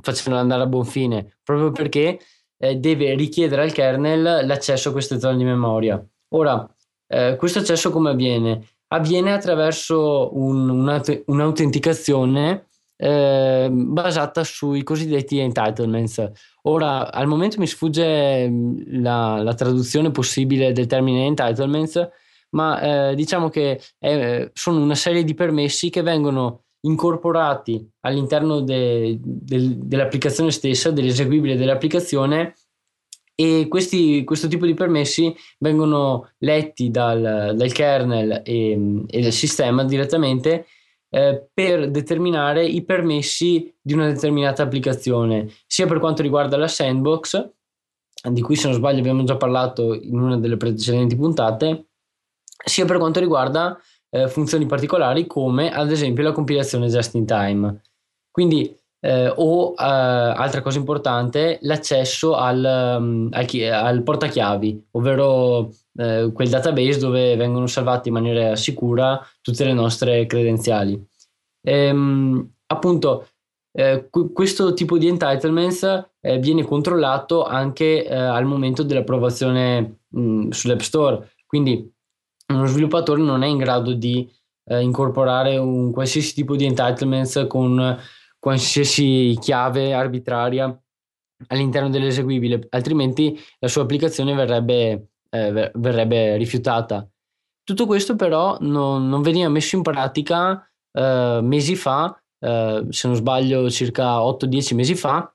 facendola 0.00 0.40
andare 0.40 0.62
a 0.62 0.66
buon 0.66 0.84
fine, 0.84 1.38
proprio 1.42 1.72
perché 1.72 2.20
eh, 2.58 2.76
deve 2.76 3.14
richiedere 3.14 3.62
al 3.62 3.72
kernel 3.72 4.46
l'accesso 4.46 4.90
a 4.90 4.92
queste 4.92 5.18
zone 5.18 5.36
di 5.36 5.44
memoria. 5.44 6.04
Ora, 6.34 6.68
eh, 7.06 7.36
questo 7.36 7.60
accesso 7.60 7.90
come 7.90 8.10
avviene? 8.10 8.66
Avviene 8.92 9.32
attraverso 9.32 10.30
un, 10.36 11.02
un'autenticazione 11.26 12.66
eh, 12.96 13.68
basata 13.70 14.44
sui 14.44 14.82
cosiddetti 14.82 15.38
entitlements. 15.38 16.30
Ora, 16.62 17.10
al 17.10 17.26
momento 17.26 17.58
mi 17.58 17.66
sfugge 17.66 18.48
mm, 18.48 19.02
la, 19.02 19.42
la 19.42 19.54
traduzione 19.54 20.10
possibile 20.10 20.72
del 20.72 20.86
termine 20.86 21.24
entitlements, 21.24 22.08
ma 22.50 23.10
eh, 23.10 23.14
diciamo 23.14 23.48
che 23.48 23.80
è, 23.98 24.50
sono 24.52 24.80
una 24.80 24.94
serie 24.94 25.24
di 25.24 25.34
permessi 25.34 25.88
che 25.88 26.02
vengono 26.02 26.64
incorporati 26.82 27.86
all'interno 28.00 28.60
de, 28.60 29.18
de, 29.22 29.78
dell'applicazione 29.78 30.50
stessa, 30.50 30.90
dell'eseguibile 30.90 31.56
dell'applicazione 31.56 32.54
e 33.40 33.68
questi, 33.68 34.22
questo 34.22 34.48
tipo 34.48 34.66
di 34.66 34.74
permessi 34.74 35.34
vengono 35.60 36.32
letti 36.40 36.90
dal, 36.90 37.54
dal 37.56 37.72
kernel 37.72 38.42
e, 38.44 39.04
e, 39.06 39.20
dal 39.22 39.32
sistema 39.32 39.82
direttamente 39.82 40.66
eh, 41.08 41.48
per 41.50 41.90
determinare 41.90 42.66
i 42.66 42.84
permessi 42.84 43.74
di 43.80 43.94
una 43.94 44.08
determinata 44.12 44.62
applicazione, 44.62 45.48
sia 45.66 45.86
per 45.86 46.00
quanto 46.00 46.20
riguarda 46.20 46.58
la 46.58 46.68
sandbox, 46.68 47.50
di 48.30 48.42
cui 48.42 48.56
se 48.56 48.66
non 48.66 48.76
sbaglio 48.76 48.98
abbiamo 48.98 49.24
già 49.24 49.38
parlato 49.38 49.94
in 49.94 50.20
una 50.20 50.36
delle 50.36 50.58
precedenti 50.58 51.16
puntate, 51.16 51.86
sia 52.62 52.84
per 52.84 52.98
quanto 52.98 53.20
riguarda 53.20 53.80
eh, 54.10 54.28
funzioni 54.28 54.66
particolari 54.66 55.26
come 55.26 55.72
ad 55.72 55.90
esempio 55.90 56.24
la 56.24 56.32
compilazione 56.32 56.88
just 56.88 57.14
in 57.14 57.24
time. 57.24 57.80
Quindi 58.30 58.76
eh, 59.00 59.32
o 59.34 59.72
eh, 59.72 59.74
altra 59.76 60.60
cosa 60.60 60.78
importante, 60.78 61.58
l'accesso 61.62 62.36
al, 62.36 62.96
um, 62.98 63.28
al, 63.32 63.46
al 63.72 64.02
portachiavi, 64.02 64.88
ovvero 64.92 65.70
eh, 65.96 66.30
quel 66.32 66.48
database 66.48 66.98
dove 66.98 67.34
vengono 67.36 67.66
salvate 67.66 68.08
in 68.08 68.14
maniera 68.14 68.56
sicura 68.56 69.20
tutte 69.40 69.64
le 69.64 69.72
nostre 69.72 70.26
credenziali. 70.26 71.02
Ehm, 71.62 72.48
appunto, 72.66 73.26
eh, 73.72 74.08
questo 74.32 74.74
tipo 74.74 74.98
di 74.98 75.06
entitlements 75.08 76.08
eh, 76.20 76.38
viene 76.38 76.64
controllato 76.64 77.44
anche 77.44 78.04
eh, 78.04 78.14
al 78.14 78.44
momento 78.44 78.82
dell'approvazione 78.82 80.00
mh, 80.08 80.48
sull'App 80.50 80.80
Store, 80.80 81.32
quindi 81.46 81.90
uno 82.48 82.66
sviluppatore 82.66 83.22
non 83.22 83.42
è 83.42 83.46
in 83.46 83.58
grado 83.58 83.92
di 83.94 84.28
incorporare 84.70 85.56
un 85.56 85.90
qualsiasi 85.90 86.32
tipo 86.32 86.54
di 86.54 86.64
entitlements 86.64 87.44
con 87.48 87.98
qualsiasi 88.40 89.36
chiave 89.38 89.92
arbitraria 89.92 90.76
all'interno 91.48 91.88
dell'eseguibile, 91.88 92.66
altrimenti 92.70 93.38
la 93.60 93.68
sua 93.68 93.82
applicazione 93.82 94.34
verrebbe, 94.34 95.10
eh, 95.30 95.70
verrebbe 95.74 96.36
rifiutata. 96.36 97.08
Tutto 97.62 97.86
questo 97.86 98.16
però 98.16 98.56
non, 98.60 99.08
non 99.08 99.22
veniva 99.22 99.48
messo 99.48 99.76
in 99.76 99.82
pratica 99.82 100.68
eh, 100.92 101.40
mesi 101.42 101.76
fa, 101.76 102.20
eh, 102.40 102.86
se 102.88 103.06
non 103.06 103.16
sbaglio 103.16 103.70
circa 103.70 104.18
8-10 104.18 104.74
mesi 104.74 104.94
fa, 104.94 105.32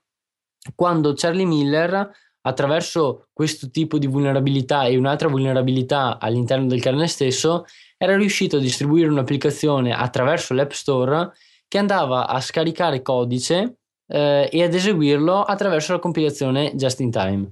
quando 0.74 1.14
Charlie 1.14 1.44
Miller 1.46 2.10
attraverso 2.42 3.28
questo 3.32 3.70
tipo 3.70 3.98
di 3.98 4.06
vulnerabilità 4.06 4.84
e 4.84 4.96
un'altra 4.96 5.28
vulnerabilità 5.28 6.18
all'interno 6.18 6.66
del 6.66 6.80
kernel 6.80 7.08
stesso 7.08 7.64
era 7.96 8.16
riuscito 8.16 8.56
a 8.56 8.60
distribuire 8.60 9.08
un'applicazione 9.08 9.92
attraverso 9.92 10.54
l'App 10.54 10.70
Store 10.70 11.32
che 11.68 11.78
andava 11.78 12.28
a 12.28 12.40
scaricare 12.40 13.02
codice 13.02 13.78
eh, 14.06 14.48
e 14.50 14.62
ad 14.62 14.74
eseguirlo 14.74 15.42
attraverso 15.42 15.92
la 15.92 15.98
compilazione 15.98 16.74
just 16.74 17.00
in 17.00 17.10
time. 17.10 17.50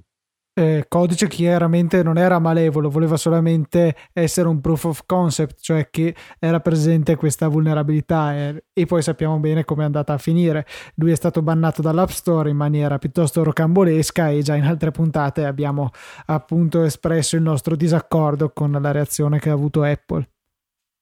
Eh, 0.57 0.85
codice 0.87 1.27
chiaramente 1.27 2.01
non 2.01 2.17
era 2.17 2.39
malevolo, 2.39 2.89
voleva 2.89 3.17
solamente 3.17 3.93
essere 4.13 4.47
un 4.47 4.61
proof 4.61 4.85
of 4.85 5.03
concept, 5.05 5.59
cioè 5.59 5.89
che 5.89 6.15
era 6.39 6.61
presente 6.61 7.17
questa 7.17 7.49
vulnerabilità 7.49 8.33
eh, 8.33 8.63
e 8.71 8.85
poi 8.85 9.01
sappiamo 9.01 9.37
bene 9.39 9.65
come 9.65 9.81
è 9.81 9.85
andata 9.85 10.13
a 10.13 10.17
finire. 10.17 10.65
Lui 10.95 11.11
è 11.11 11.15
stato 11.15 11.41
bannato 11.41 11.81
dall'App 11.81 12.07
Store 12.07 12.49
in 12.49 12.55
maniera 12.55 12.97
piuttosto 12.99 13.43
rocambolesca 13.43 14.29
e 14.29 14.43
già 14.43 14.55
in 14.55 14.63
altre 14.63 14.91
puntate 14.91 15.43
abbiamo 15.43 15.89
appunto 16.27 16.83
espresso 16.83 17.35
il 17.35 17.41
nostro 17.41 17.75
disaccordo 17.75 18.53
con 18.53 18.71
la 18.71 18.91
reazione 18.91 19.39
che 19.39 19.49
ha 19.49 19.53
avuto 19.53 19.83
Apple. 19.83 20.25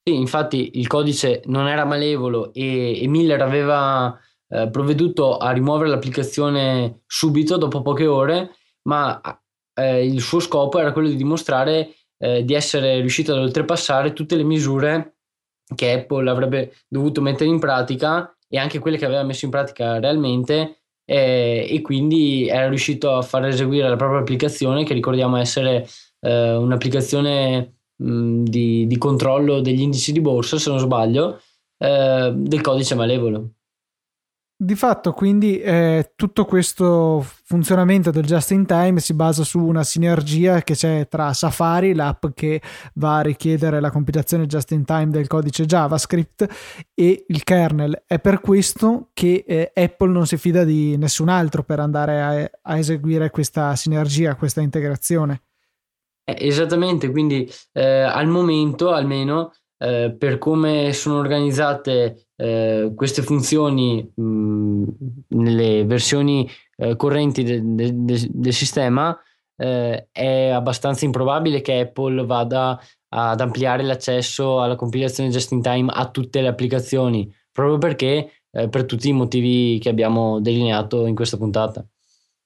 Sì, 0.05 0.15
infatti 0.15 0.71
il 0.79 0.87
codice 0.87 1.41
non 1.45 1.65
era 1.67 1.85
malevolo 1.85 2.53
e, 2.53 3.01
e 3.01 3.07
Miller 3.07 3.41
aveva 3.41 4.13
eh, 4.49 4.69
provveduto 4.69 5.37
a 5.37 5.51
rimuovere 5.51 5.89
l'applicazione 5.89 7.03
subito, 7.07 7.55
dopo 7.55 7.81
poche 7.81 8.05
ore, 8.05 8.51
ma 8.83 9.21
eh, 9.73 10.05
il 10.05 10.19
suo 10.19 10.41
scopo 10.41 10.77
era 10.77 10.91
quello 10.91 11.07
di 11.07 11.15
dimostrare 11.15 11.95
eh, 12.17 12.43
di 12.43 12.53
essere 12.53 12.99
riuscito 12.99 13.31
ad 13.31 13.39
oltrepassare 13.39 14.11
tutte 14.11 14.35
le 14.35 14.43
misure 14.43 15.15
che 15.73 15.93
Apple 15.93 16.29
avrebbe 16.29 16.73
dovuto 16.89 17.21
mettere 17.21 17.49
in 17.49 17.59
pratica 17.59 18.35
e 18.49 18.57
anche 18.57 18.79
quelle 18.79 18.97
che 18.97 19.05
aveva 19.05 19.23
messo 19.23 19.45
in 19.45 19.51
pratica 19.51 19.99
realmente 19.99 20.83
eh, 21.05 21.65
e 21.69 21.81
quindi 21.81 22.47
era 22.47 22.67
riuscito 22.67 23.15
a 23.15 23.21
far 23.21 23.45
eseguire 23.47 23.87
la 23.87 23.95
propria 23.95 24.19
applicazione 24.19 24.83
che 24.83 24.93
ricordiamo 24.93 25.37
essere 25.37 25.87
eh, 26.19 26.55
un'applicazione 26.55 27.82
mh, 27.97 28.43
di, 28.43 28.87
di, 28.87 28.97
controllo 28.97 29.61
degli 29.61 29.81
indici 29.81 30.11
di 30.11 30.21
borsa, 30.21 30.57
se 30.57 30.69
non 30.69 30.79
sbaglio, 30.79 31.39
eh, 31.77 32.33
del 32.35 32.61
codice 32.61 32.95
malevolo. 32.95 33.53
Di 34.55 34.75
fatto, 34.75 35.11
quindi, 35.11 35.59
eh, 35.59 36.13
tutto 36.15 36.45
questo 36.45 37.25
funzionamento 37.43 38.11
del 38.11 38.23
just 38.23 38.51
in 38.51 38.65
time 38.65 39.01
si 39.01 39.13
basa 39.13 39.43
su 39.43 39.59
una 39.59 39.83
sinergia 39.83 40.61
che 40.61 40.73
c'è 40.73 41.07
tra 41.09 41.33
Safari, 41.33 41.93
l'app 41.93 42.27
che 42.33 42.61
va 42.93 43.17
a 43.17 43.21
richiedere 43.21 43.81
la 43.81 43.91
compilazione 43.91 44.45
just 44.45 44.71
in 44.71 44.85
time 44.85 45.09
del 45.09 45.27
codice 45.27 45.65
JavaScript, 45.65 46.47
e 46.93 47.25
il 47.27 47.43
kernel. 47.43 48.03
È 48.07 48.19
per 48.19 48.39
questo 48.39 49.09
che 49.11 49.43
eh, 49.45 49.71
Apple 49.73 50.11
non 50.11 50.25
si 50.27 50.37
fida 50.37 50.63
di 50.63 50.95
nessun 50.95 51.27
altro 51.27 51.63
per 51.63 51.81
andare 51.81 52.21
a, 52.21 52.49
a 52.61 52.77
eseguire 52.77 53.31
questa 53.31 53.75
sinergia, 53.75 54.35
questa 54.35 54.61
integrazione. 54.61 55.41
Eh, 56.25 56.47
esattamente, 56.47 57.11
quindi 57.11 57.49
eh, 57.73 58.01
al 58.01 58.27
momento 58.27 58.91
almeno 58.91 59.51
eh, 59.77 60.15
per 60.17 60.37
come 60.37 60.93
sono 60.93 61.17
organizzate 61.17 62.27
eh, 62.37 62.93
queste 62.95 63.21
funzioni 63.21 64.09
mh, 64.15 64.83
nelle 65.29 65.83
versioni 65.85 66.49
eh, 66.77 66.95
correnti 66.95 67.43
de, 67.43 67.61
de, 67.61 67.91
de, 67.93 68.27
del 68.31 68.53
sistema 68.53 69.17
eh, 69.57 70.07
è 70.11 70.49
abbastanza 70.49 71.03
improbabile 71.03 71.59
che 71.59 71.79
Apple 71.79 72.25
vada 72.25 72.79
ad 73.09 73.41
ampliare 73.41 73.83
l'accesso 73.83 74.61
alla 74.61 74.75
compilazione 74.75 75.29
just 75.29 75.51
in 75.51 75.61
time 75.61 75.91
a 75.93 76.09
tutte 76.09 76.41
le 76.41 76.47
applicazioni, 76.47 77.31
proprio 77.51 77.77
perché 77.77 78.31
per 78.53 78.85
tutti 78.85 79.09
i 79.09 79.13
motivi 79.13 79.79
che 79.79 79.89
abbiamo 79.89 80.39
delineato 80.39 81.05
in 81.05 81.15
questa 81.15 81.37
puntata. 81.37 81.85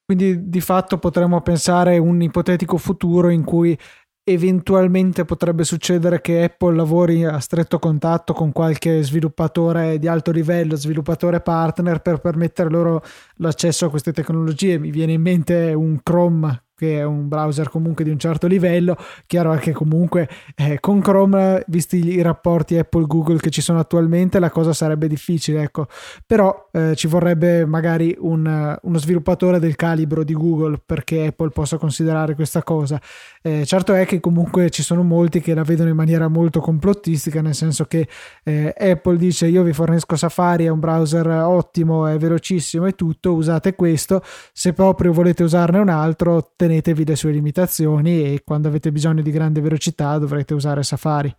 Quindi 0.08 0.48
di 0.48 0.62
fatto 0.62 1.00
potremmo 1.00 1.42
pensare 1.42 1.98
a 1.98 2.02
un 2.02 2.22
ipotetico 2.22 2.78
futuro 2.78 3.28
in 3.28 3.44
cui 3.44 3.78
eventualmente 4.24 5.26
potrebbe 5.26 5.66
succedere 5.66 6.22
che 6.22 6.44
Apple 6.44 6.78
lavori 6.78 7.26
a 7.26 7.40
stretto 7.40 7.78
contatto 7.78 8.32
con 8.32 8.54
qualche 8.54 9.04
sviluppatore 9.04 10.00
di 10.00 10.08
alto 10.08 10.32
livello, 10.32 10.78
sviluppatore 10.78 11.42
partner 11.42 12.00
per 12.00 12.20
permettere 12.20 12.70
loro 12.70 13.04
l'accesso 13.36 13.88
a 13.88 13.90
queste 13.90 14.14
tecnologie. 14.14 14.80
Mi 14.80 14.92
viene 14.92 15.12
in 15.12 15.22
mente 15.22 15.74
un 15.74 16.00
Chrome 16.02 16.67
che 16.78 17.00
è 17.00 17.04
un 17.04 17.28
browser 17.28 17.70
comunque 17.70 18.04
di 18.04 18.12
un 18.12 18.20
certo 18.20 18.46
livello. 18.46 18.96
Chiaro 19.26 19.52
è 19.52 19.58
che 19.58 19.72
comunque 19.72 20.30
eh, 20.56 20.80
con 20.80 21.02
Chrome, 21.02 21.64
visti 21.68 22.06
i 22.06 22.22
rapporti 22.22 22.78
Apple-Google 22.78 23.40
che 23.40 23.50
ci 23.50 23.62
sono 23.62 23.80
attualmente, 23.80 24.38
la 24.38 24.52
cosa 24.52 24.74
sarebbe 24.74 25.08
difficile, 25.08 25.64
ecco. 25.64 25.88
Però 26.26 26.70
eh, 26.72 26.96
ci 26.96 27.08
vorrebbe 27.08 27.66
magari 27.66 28.16
un, 28.20 28.78
uno 28.80 28.98
sviluppatore 29.00 29.60
del 29.60 29.76
calibro 29.76 30.24
di 30.24 30.34
Google 30.34 30.80
perché 30.86 31.28
Apple 31.28 31.50
possa 31.50 31.78
considerare 31.78 32.36
questa 32.36 32.62
cosa. 32.62 33.02
Eh, 33.42 33.66
certo 33.66 33.94
è 33.94 34.06
che 34.06 34.20
comunque 34.20 34.70
ci 34.70 34.84
sono 34.84 35.02
molti 35.02 35.42
che 35.42 35.56
la 35.56 35.64
vedono 35.64 35.90
in 35.90 35.96
maniera 35.96 36.28
molto 36.28 36.60
complottistica, 36.60 37.42
nel 37.42 37.56
senso 37.56 37.86
che 37.86 38.08
eh, 38.44 38.72
Apple 38.78 39.18
dice 39.18 39.48
io 39.48 39.64
vi 39.64 39.74
fornisco 39.74 40.16
Safari, 40.16 40.66
è 40.66 40.70
un 40.70 40.80
browser 40.80 41.28
ottimo, 41.28 42.06
è 42.06 42.18
velocissimo 42.20 42.86
e 42.86 42.92
tutto, 42.92 43.34
usate 43.34 43.74
questo, 43.74 44.22
se 44.54 44.74
proprio 44.74 45.12
volete 45.12 45.42
usarne 45.42 45.80
un 45.80 45.90
altro, 45.90 46.52
tenetevi 46.68 47.06
le 47.06 47.16
sue 47.16 47.32
limitazioni 47.32 48.22
e 48.22 48.42
quando 48.44 48.68
avete 48.68 48.92
bisogno 48.92 49.22
di 49.22 49.32
grande 49.32 49.62
velocità 49.62 50.18
dovrete 50.18 50.54
usare 50.54 50.84
Safari. 50.84 51.34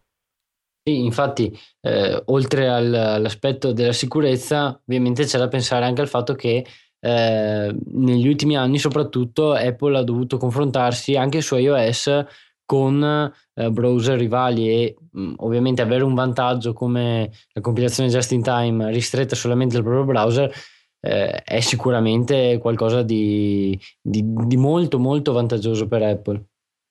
Sì, 0.83 1.05
infatti, 1.05 1.57
eh, 1.83 2.23
oltre 2.27 2.69
al, 2.69 2.95
all'aspetto 2.95 3.73
della 3.73 3.93
sicurezza, 3.93 4.81
ovviamente 4.87 5.25
c'è 5.25 5.37
da 5.37 5.49
pensare 5.49 5.85
anche 5.85 6.01
al 6.01 6.09
fatto 6.09 6.35
che 6.35 6.65
eh, 7.01 7.77
negli 7.93 8.27
ultimi 8.27 8.57
anni, 8.57 8.79
soprattutto, 8.79 9.53
Apple 9.53 9.99
ha 9.99 10.03
dovuto 10.03 10.39
confrontarsi 10.39 11.15
anche 11.15 11.43
su 11.43 11.57
iOS 11.57 12.25
con 12.65 13.03
eh, 13.03 13.71
browser 13.71 14.19
rivali 14.19 14.69
e 14.69 14.97
mh, 15.11 15.21
mm, 15.21 15.35
ovviamente 15.39 15.83
avere 15.83 16.05
un 16.05 16.15
vantaggio 16.15 16.73
come 16.73 17.31
la 17.53 17.61
compilazione 17.61 18.09
just 18.09 18.33
in 18.33 18.43
time 18.43 18.91
ristretta 18.91 19.35
solamente 19.35 19.77
al 19.77 19.83
proprio 19.83 20.05
browser 20.05 20.53
eh, 21.01 21.43
è 21.43 21.61
sicuramente 21.61 22.59
qualcosa 22.59 23.03
di, 23.03 23.79
di, 24.01 24.23
di 24.25 24.57
molto 24.57 24.99
molto 24.99 25.33
vantaggioso 25.33 25.87
per 25.87 26.03
Apple 26.03 26.45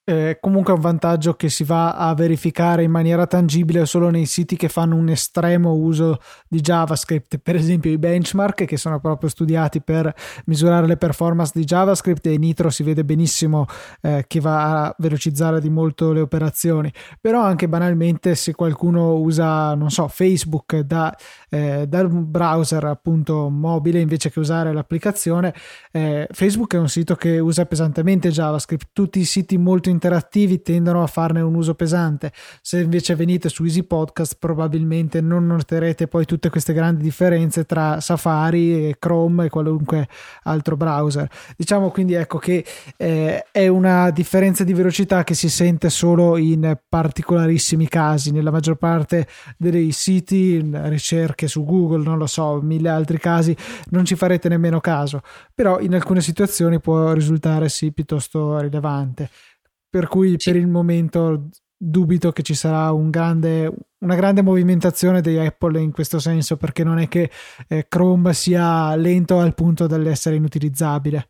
eh, 0.10 0.38
comunque 0.40 0.72
è 0.72 0.76
un 0.78 0.82
vantaggio 0.82 1.34
che 1.34 1.50
si 1.50 1.66
va 1.66 1.96
a 1.96 2.14
verificare 2.14 2.82
in 2.84 2.92
maniera 2.92 3.28
tangibile 3.28 3.86
solo 3.86 4.10
nei 4.10 4.26
siti 4.26 4.56
che 4.56 4.70
fanno 4.70 4.96
un 4.96 5.10
estremo 5.10 5.74
uso 5.74 6.22
di 6.48 6.62
JavaScript, 6.62 7.40
per 7.40 7.56
esempio 7.56 7.92
i 7.92 7.98
benchmark 7.98 8.64
che 8.64 8.78
sono 8.78 9.02
proprio 9.02 9.30
studiati 9.30 9.82
per 9.82 10.14
misurare 10.46 10.88
le 10.88 10.96
performance 10.96 11.52
di 11.54 11.66
JavaScript 11.66 12.26
e 12.28 12.38
Nitro 12.38 12.70
si 12.70 12.84
vede 12.84 13.04
benissimo 13.04 13.66
eh, 14.00 14.24
che 14.28 14.40
va 14.40 14.86
a 14.86 14.96
velocizzare 14.98 15.60
di 15.60 15.70
molto 15.70 16.14
le 16.14 16.22
operazioni, 16.22 16.90
però 17.20 17.42
anche 17.42 17.68
banalmente 17.68 18.36
se 18.36 18.56
qualcuno 18.56 19.16
usa, 19.16 19.76
non 19.76 19.90
so, 19.90 20.08
Facebook 20.08 20.80
da, 20.80 21.14
eh, 21.50 21.86
dal 21.86 22.08
browser 22.10 22.86
appunto 22.86 23.50
mobile 23.50 24.00
invece 24.00 24.32
che 24.32 24.40
usare 24.40 24.72
l'applicazione, 24.72 25.54
eh, 25.92 26.30
Facebook 26.32 26.76
è 26.76 26.80
un 26.80 26.88
sito 26.88 27.16
che 27.16 27.40
usa 27.40 27.66
pesantemente 27.66 28.30
JavaScript, 28.30 28.92
tutti 28.94 29.20
i 29.20 29.26
siti 29.26 29.58
molto 29.58 29.96
interattivi 29.98 30.62
tendono 30.62 31.02
a 31.02 31.08
farne 31.08 31.42
un 31.42 31.56
uso 31.56 31.74
pesante. 31.74 32.32
Se 32.62 32.80
invece 32.80 33.16
venite 33.16 33.50
su 33.50 33.64
Easy 33.64 33.84
Podcast, 33.84 34.38
probabilmente 34.40 35.22
non 35.22 35.48
noterete 35.48 36.08
poi 36.08 36.26
tutte 36.26 36.50
queste 36.50 36.72
grandi 36.72 37.02
differenze 37.02 37.66
tra 37.66 38.00
Safari 38.00 38.90
e 38.90 38.96
Chrome 39.00 39.46
e 39.46 39.50
qualunque 39.50 40.08
altro 40.44 40.78
browser. 40.78 41.28
Diciamo 41.58 41.90
quindi 41.90 42.14
ecco 42.14 42.38
che 42.38 42.64
eh, 42.96 43.44
è 43.52 43.68
una 43.68 44.12
differenza 44.12 44.64
di 44.64 44.74
velocità 44.74 45.24
che 45.24 45.34
si 45.34 45.50
sente 45.50 45.90
solo 45.90 46.38
in 46.38 46.78
particolarissimi 46.88 47.88
casi. 47.88 48.32
Nella 48.32 48.52
maggior 48.52 48.76
parte 48.76 49.28
dei 49.58 49.92
siti, 49.92 50.62
ricerche 50.84 51.48
su 51.48 51.66
Google, 51.66 52.04
non 52.04 52.20
lo 52.20 52.28
so, 52.28 52.62
mille 52.62 52.90
altri 52.90 53.18
casi, 53.18 53.56
non 53.90 54.06
ci 54.06 54.16
farete 54.16 54.48
nemmeno 54.48 54.80
caso. 54.80 55.22
Però 55.54 55.80
in 55.80 55.96
alcune 55.96 56.22
situazioni 56.22 56.80
può 56.80 57.14
risultare 57.14 57.68
sì 57.68 57.92
piuttosto 57.92 58.60
rilevante 58.60 59.30
per 59.98 60.08
cui 60.08 60.36
sì. 60.38 60.52
per 60.52 60.60
il 60.60 60.68
momento 60.68 61.50
dubito 61.76 62.32
che 62.32 62.44
ci 62.44 62.54
sarà 62.54 62.92
un 62.92 63.10
grande, 63.10 63.72
una 64.00 64.14
grande 64.14 64.44
movimentazione 64.44 65.22
di 65.22 65.40
Apple 65.40 65.82
in 65.82 65.92
questo 65.92 66.20
senso 66.20 66.56
perché 66.56 66.84
non 66.84 67.00
è 67.00 67.08
che 67.08 67.32
eh, 67.68 67.88
Chrome 67.88 68.34
sia 68.34 68.96
lento 68.96 69.40
al 69.40 69.56
punto 69.56 69.88
dell'essere 69.88 70.36
inutilizzabile. 70.36 71.30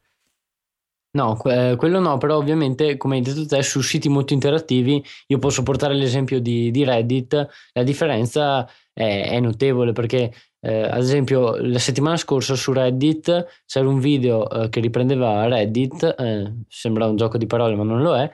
No, 1.12 1.42
eh, 1.46 1.76
quello 1.78 2.00
no, 2.00 2.18
però 2.18 2.36
ovviamente, 2.36 2.98
come 2.98 3.16
hai 3.16 3.22
detto 3.22 3.46
te, 3.46 3.64
su 3.64 3.82
siti 3.82 4.10
molto 4.10 4.34
interattivi, 4.34 5.02
io 5.28 5.40
posso 5.40 5.64
portare 5.64 5.94
l'esempio 5.96 6.42
di, 6.42 6.70
di 6.70 6.84
Reddit, 6.84 7.48
la 7.72 7.84
differenza 7.84 8.70
è, 8.92 9.30
è 9.30 9.40
notevole 9.40 9.94
perché, 9.94 10.34
eh, 10.60 10.84
ad 10.84 11.00
esempio, 11.00 11.56
la 11.56 11.80
settimana 11.80 12.18
scorsa 12.18 12.54
su 12.56 12.74
Reddit 12.74 13.64
c'era 13.66 13.88
un 13.88 14.00
video 14.00 14.48
eh, 14.50 14.70
che 14.70 14.82
riprendeva 14.82 15.48
Reddit, 15.48 16.16
eh, 16.20 16.54
sembra 16.68 17.08
un 17.08 17.16
gioco 17.16 17.38
di 17.38 17.48
parole 17.48 17.76
ma 17.76 17.84
non 17.84 18.02
lo 18.02 18.16
è, 18.16 18.30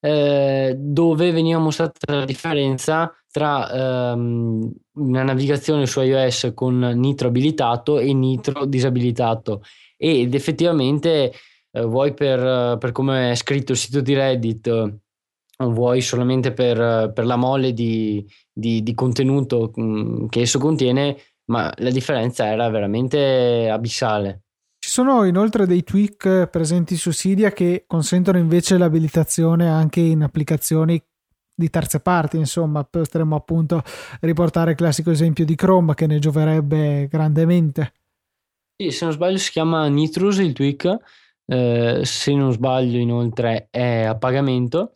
eh, 0.00 0.74
dove 0.78 1.30
veniva 1.30 1.58
mostrata 1.58 2.14
la 2.14 2.24
differenza 2.24 3.12
tra 3.30 4.12
ehm, 4.12 4.72
una 4.94 5.22
navigazione 5.22 5.86
su 5.86 6.00
iOS 6.00 6.52
con 6.54 6.78
nitro 6.78 7.28
abilitato 7.28 7.98
e 7.98 8.12
nitro 8.12 8.64
disabilitato. 8.64 9.62
Ed 9.96 10.34
effettivamente 10.34 11.32
eh, 11.70 11.82
vuoi 11.82 12.14
per, 12.14 12.78
per 12.78 12.92
come 12.92 13.32
è 13.32 13.34
scritto 13.34 13.72
il 13.72 13.78
sito 13.78 14.00
di 14.00 14.14
Reddit 14.14 14.66
o 14.68 15.70
vuoi 15.70 16.00
solamente 16.00 16.52
per, 16.52 17.12
per 17.12 17.26
la 17.26 17.36
mole 17.36 17.72
di, 17.72 18.26
di, 18.50 18.82
di 18.82 18.94
contenuto 18.94 19.72
mm, 19.78 20.26
che 20.28 20.40
esso 20.40 20.58
contiene 20.58 21.16
ma 21.50 21.72
la 21.78 21.90
differenza 21.90 22.46
era 22.46 22.68
veramente 22.70 23.68
abissale 23.68 24.44
ci 24.90 24.96
sono 24.96 25.22
inoltre 25.22 25.66
dei 25.66 25.84
tweak 25.84 26.48
presenti 26.48 26.96
su 26.96 27.10
Cydia 27.10 27.52
che 27.52 27.84
consentono 27.86 28.38
invece 28.38 28.76
l'abilitazione 28.76 29.68
anche 29.68 30.00
in 30.00 30.20
applicazioni 30.24 31.00
di 31.54 31.70
terze 31.70 32.00
parti, 32.00 32.38
insomma, 32.38 32.82
potremmo 32.82 33.36
appunto 33.36 33.84
riportare 34.22 34.72
il 34.72 34.76
classico 34.76 35.12
esempio 35.12 35.44
di 35.44 35.54
Chrome 35.54 35.94
che 35.94 36.08
ne 36.08 36.18
gioverebbe 36.18 37.06
grandemente. 37.08 37.92
Sì, 38.76 38.90
se 38.90 39.04
non 39.04 39.14
sbaglio 39.14 39.36
si 39.36 39.52
chiama 39.52 39.86
Nitrus 39.86 40.38
il 40.38 40.54
tweak, 40.54 40.96
eh, 41.46 42.00
se 42.02 42.34
non 42.34 42.50
sbaglio 42.50 42.98
inoltre 42.98 43.68
è 43.70 44.02
a 44.02 44.16
pagamento 44.16 44.94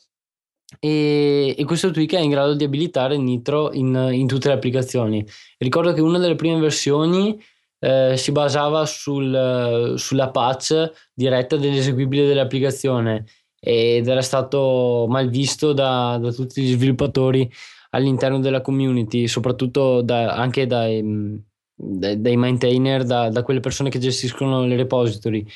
e, 0.80 1.54
e, 1.57 1.64
questo 1.64 1.92
tweak 1.92 2.14
è 2.14 2.20
in 2.20 2.30
grado 2.30 2.54
di 2.54 2.64
abilitare 2.64 3.16
Nitro 3.16 3.72
in, 3.72 4.09
in 4.11 4.26
tutte 4.26 4.48
le 4.48 4.54
applicazioni. 4.54 5.24
Ricordo 5.57 5.92
che 5.92 6.00
una 6.00 6.18
delle 6.18 6.35
prime 6.35 6.59
versioni 6.59 7.40
eh, 7.85 8.16
si 8.16 8.33
basava 8.33 8.87
sul, 8.87 9.94
sulla 9.99 10.31
patch 10.31 10.90
diretta 11.12 11.57
dell'eseguibile 11.57 12.27
dell'applicazione 12.27 13.27
ed 13.61 14.09
era 14.09 14.23
stato 14.23 15.05
mal 15.07 15.29
visto 15.29 15.75
da, 15.75 16.18
da 16.18 16.33
tutti 16.33 16.62
gli 16.62 16.73
sviluppatori 16.73 17.51
all'interno 17.90 18.40
della 18.40 18.62
community, 18.62 19.27
soprattutto 19.27 20.01
da, 20.01 20.33
anche 20.33 20.66
dai, 20.66 21.42
dai, 21.75 22.37
maintainer, 22.37 23.05
da, 23.05 23.29
da, 23.29 23.42
quelle 23.42 23.61
persone 23.61 23.90
che 23.90 23.99
gestiscono 23.99 24.64
le 24.64 24.77
repository. 24.77 25.47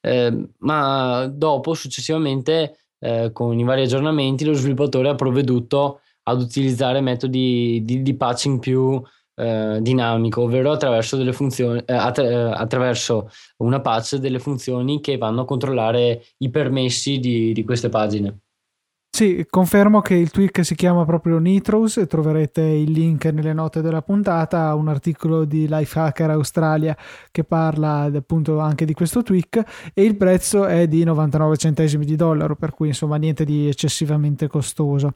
Eh, 0.00 0.48
ma 0.58 1.26
dopo, 1.32 1.72
successivamente, 1.72 2.76
eh, 2.98 3.30
con 3.32 3.58
i 3.58 3.64
vari 3.64 3.82
aggiornamenti, 3.82 4.44
lo 4.44 4.52
sviluppatore 4.52 5.08
ha 5.08 5.14
provveduto 5.14 6.00
ad 6.24 6.42
utilizzare 6.42 7.00
metodi 7.00 7.82
di, 7.84 8.02
di 8.02 8.14
patching 8.14 8.58
più 8.58 9.02
eh, 9.40 9.78
dinamico, 9.80 10.42
ovvero 10.42 10.72
attraverso, 10.72 11.16
delle 11.16 11.32
funzioni, 11.32 11.82
eh, 11.84 11.92
attra- 11.92 12.28
eh, 12.28 12.34
attraverso 12.34 13.30
una 13.58 13.80
patch 13.80 14.16
delle 14.16 14.38
funzioni 14.38 15.00
che 15.00 15.16
vanno 15.16 15.42
a 15.42 15.44
controllare 15.44 16.22
i 16.38 16.50
permessi 16.50 17.18
di, 17.18 17.52
di 17.52 17.64
queste 17.64 17.88
pagine. 17.88 18.40
Sì, 19.12 19.44
confermo 19.50 20.00
che 20.00 20.14
il 20.14 20.30
tweak 20.30 20.64
si 20.64 20.74
chiama 20.76 21.04
proprio 21.04 21.38
Nitrous 21.38 21.98
e 21.98 22.06
troverete 22.06 22.62
il 22.62 22.92
link 22.92 23.24
nelle 23.26 23.52
note 23.52 23.82
della 23.82 24.02
puntata 24.02 24.68
a 24.68 24.74
un 24.76 24.88
articolo 24.88 25.44
di 25.44 25.66
Lifehacker 25.68 26.30
Australia 26.30 26.96
che 27.30 27.42
parla 27.42 28.10
appunto 28.14 28.60
anche 28.60 28.84
di 28.84 28.94
questo 28.94 29.22
tweak 29.22 29.90
e 29.92 30.04
il 30.04 30.16
prezzo 30.16 30.64
è 30.64 30.86
di 30.86 31.02
99 31.04 31.56
centesimi 31.56 32.06
di 32.06 32.14
dollaro, 32.16 32.54
per 32.54 32.70
cui 32.70 32.86
insomma 32.86 33.16
niente 33.16 33.44
di 33.44 33.68
eccessivamente 33.68 34.46
costoso. 34.46 35.14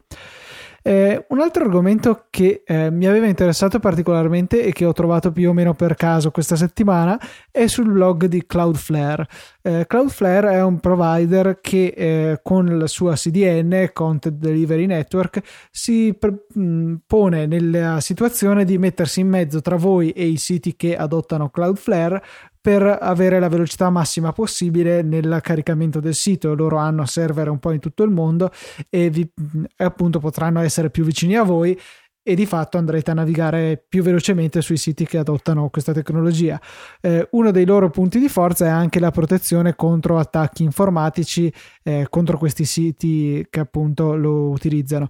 Eh, 0.87 1.25
un 1.29 1.39
altro 1.39 1.63
argomento 1.63 2.27
che 2.29 2.61
eh, 2.63 2.91
mi 2.91 3.07
aveva 3.07 3.25
interessato 3.25 3.79
particolarmente 3.79 4.63
e 4.63 4.71
che 4.71 4.85
ho 4.85 4.93
trovato 4.93 5.31
più 5.31 5.49
o 5.49 5.53
meno 5.53 5.73
per 5.73 5.95
caso 5.95 6.29
questa 6.29 6.55
settimana 6.55 7.19
è 7.49 7.65
sul 7.65 7.91
blog 7.91 8.25
di 8.25 8.45
Cloudflare. 8.45 9.25
Eh, 9.63 9.85
Cloudflare 9.87 10.51
è 10.51 10.61
un 10.61 10.79
provider 10.79 11.57
che 11.59 11.87
eh, 11.87 12.39
con 12.43 12.77
la 12.77 12.85
sua 12.85 13.15
CDN, 13.15 13.89
Content 13.93 14.35
Delivery 14.35 14.85
Network, 14.85 15.41
si 15.71 16.15
pre- 16.19 16.45
mh, 16.53 16.97
pone 17.07 17.47
nella 17.47 17.99
situazione 17.99 18.63
di 18.63 18.77
mettersi 18.77 19.21
in 19.21 19.29
mezzo 19.29 19.61
tra 19.61 19.77
voi 19.77 20.11
e 20.11 20.27
i 20.27 20.37
siti 20.37 20.75
che 20.75 20.95
adottano 20.95 21.49
Cloudflare 21.49 22.21
per 22.65 22.97
avere 22.99 23.37
la 23.37 23.47
velocità 23.47 23.91
massima 23.91 24.31
possibile 24.31 25.03
nel 25.03 25.37
caricamento 25.43 25.99
del 25.99 26.15
sito. 26.15 26.55
Loro 26.55 26.77
hanno 26.77 27.05
server 27.05 27.47
un 27.47 27.59
po' 27.59 27.69
in 27.69 27.79
tutto 27.79 28.01
il 28.01 28.09
mondo 28.09 28.49
e, 28.89 29.11
vi, 29.11 29.31
appunto 29.75 30.17
potranno 30.17 30.61
essere 30.61 30.89
più 30.89 31.03
vicini 31.03 31.35
a 31.35 31.43
voi 31.43 31.79
e 32.27 32.33
di 32.33 32.47
fatto 32.47 32.79
andrete 32.79 33.11
a 33.11 33.13
navigare 33.13 33.85
più 33.87 34.01
velocemente 34.01 34.59
sui 34.61 34.77
siti 34.77 35.05
che 35.05 35.19
adottano 35.19 35.69
questa 35.69 35.93
tecnologia. 35.93 36.59
Eh, 36.99 37.27
uno 37.33 37.51
dei 37.51 37.65
loro 37.65 37.91
punti 37.91 38.17
di 38.17 38.29
forza 38.29 38.65
è 38.65 38.69
anche 38.69 38.99
la 38.99 39.11
protezione 39.11 39.75
contro 39.75 40.17
attacchi 40.17 40.63
informatici 40.63 41.53
eh, 41.83 42.07
contro 42.09 42.39
questi 42.39 42.65
siti 42.65 43.45
che 43.47 43.59
appunto 43.59 44.15
lo 44.15 44.49
utilizzano. 44.49 45.07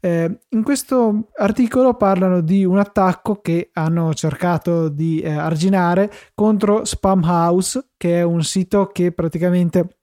Eh, 0.00 0.38
in 0.48 0.62
questo 0.62 1.28
articolo 1.36 1.96
parlano 1.96 2.40
di 2.40 2.64
un 2.64 2.78
attacco 2.78 3.42
che 3.42 3.68
hanno 3.74 4.14
cercato 4.14 4.88
di 4.88 5.20
eh, 5.20 5.32
arginare 5.32 6.10
contro 6.34 6.86
Spam 6.86 7.22
House, 7.24 7.90
che 7.98 8.20
è 8.20 8.22
un 8.22 8.42
sito 8.42 8.86
che 8.86 9.12
praticamente 9.12 9.98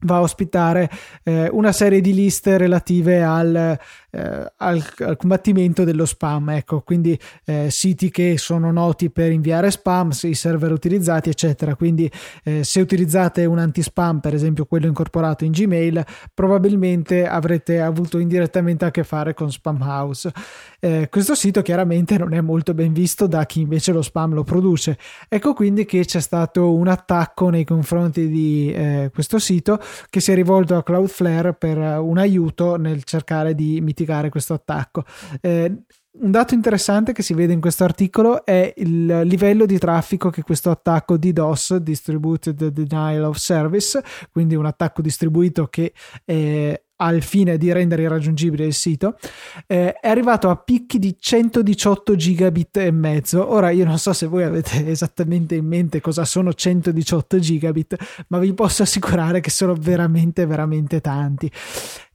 va 0.00 0.16
a 0.16 0.20
ospitare 0.20 0.90
eh, 1.22 1.48
una 1.52 1.72
serie 1.72 2.00
di 2.00 2.12
liste 2.12 2.58
relative 2.58 3.22
al 3.22 3.78
eh, 4.16 4.52
al, 4.56 4.82
al, 5.00 5.16
combattimento 5.18 5.84
dello 5.84 6.06
spam, 6.06 6.48
ecco, 6.50 6.80
quindi 6.80 7.18
eh, 7.44 7.68
siti 7.70 8.10
che 8.10 8.38
sono 8.38 8.72
noti 8.72 9.10
per 9.10 9.30
inviare 9.30 9.70
spam, 9.70 10.10
i 10.22 10.34
server 10.34 10.72
utilizzati, 10.72 11.28
eccetera. 11.28 11.74
Quindi 11.74 12.10
eh, 12.42 12.64
se 12.64 12.80
utilizzate 12.80 13.44
un 13.44 13.58
anti-spam, 13.58 14.20
per 14.20 14.32
esempio 14.32 14.64
quello 14.64 14.86
incorporato 14.86 15.44
in 15.44 15.52
Gmail, 15.52 16.02
probabilmente 16.32 17.26
avrete 17.26 17.80
avuto 17.80 18.18
indirettamente 18.18 18.86
a 18.86 18.90
che 18.90 19.04
fare 19.04 19.34
con 19.34 19.52
Spam 19.52 19.82
House. 19.82 20.32
Eh, 20.80 21.08
questo 21.10 21.34
sito 21.34 21.60
chiaramente 21.60 22.16
non 22.16 22.32
è 22.32 22.40
molto 22.40 22.72
ben 22.72 22.94
visto 22.94 23.26
da 23.26 23.44
chi 23.44 23.60
invece 23.60 23.92
lo 23.92 24.00
spam 24.00 24.32
lo 24.32 24.44
produce. 24.44 24.96
Ecco 25.28 25.52
quindi 25.52 25.84
che 25.84 26.06
c'è 26.06 26.20
stato 26.20 26.72
un 26.72 26.88
attacco 26.88 27.50
nei 27.50 27.64
confronti 27.64 28.28
di 28.28 28.72
eh, 28.72 29.10
questo 29.12 29.38
sito 29.38 29.78
che 30.08 30.20
si 30.20 30.32
è 30.32 30.34
rivolto 30.34 30.74
a 30.74 30.82
Cloudflare 30.82 31.52
per 31.52 31.76
un 31.76 32.16
aiuto 32.16 32.76
nel 32.76 33.04
cercare 33.04 33.54
di 33.54 33.80
mitigare 33.82 34.04
mitigare 34.06 34.28
questo 34.28 34.54
attacco. 34.54 35.04
Eh, 35.40 35.82
un 36.18 36.30
dato 36.30 36.54
interessante 36.54 37.12
che 37.12 37.22
si 37.22 37.34
vede 37.34 37.52
in 37.52 37.60
questo 37.60 37.84
articolo 37.84 38.46
è 38.46 38.72
il 38.78 39.20
livello 39.24 39.66
di 39.66 39.78
traffico 39.78 40.30
che 40.30 40.42
questo 40.42 40.70
attacco 40.70 41.18
DDoS, 41.18 41.76
Distributed 41.76 42.68
Denial 42.68 43.24
of 43.24 43.36
Service, 43.36 44.02
quindi 44.32 44.54
un 44.54 44.64
attacco 44.64 45.02
distribuito 45.02 45.66
che 45.66 45.92
eh, 46.24 46.84
il 47.12 47.22
fine 47.22 47.58
di 47.58 47.70
rendere 47.70 48.02
irraggiungibile 48.02 48.64
il 48.64 48.72
sito, 48.72 49.18
eh, 49.66 49.92
è 49.92 50.08
arrivato 50.08 50.48
a 50.48 50.56
picchi 50.56 50.98
di 50.98 51.16
118 51.18 52.16
gigabit 52.16 52.78
e 52.78 52.90
mezzo. 52.90 53.52
Ora 53.52 53.68
io 53.68 53.84
non 53.84 53.98
so 53.98 54.14
se 54.14 54.24
voi 54.24 54.44
avete 54.44 54.86
esattamente 54.88 55.54
in 55.54 55.66
mente 55.66 56.00
cosa 56.00 56.24
sono 56.24 56.54
118 56.54 57.38
gigabit, 57.38 58.24
ma 58.28 58.38
vi 58.38 58.54
posso 58.54 58.82
assicurare 58.82 59.40
che 59.40 59.50
sono 59.50 59.74
veramente 59.74 60.46
veramente 60.46 61.02
tanti. 61.02 61.52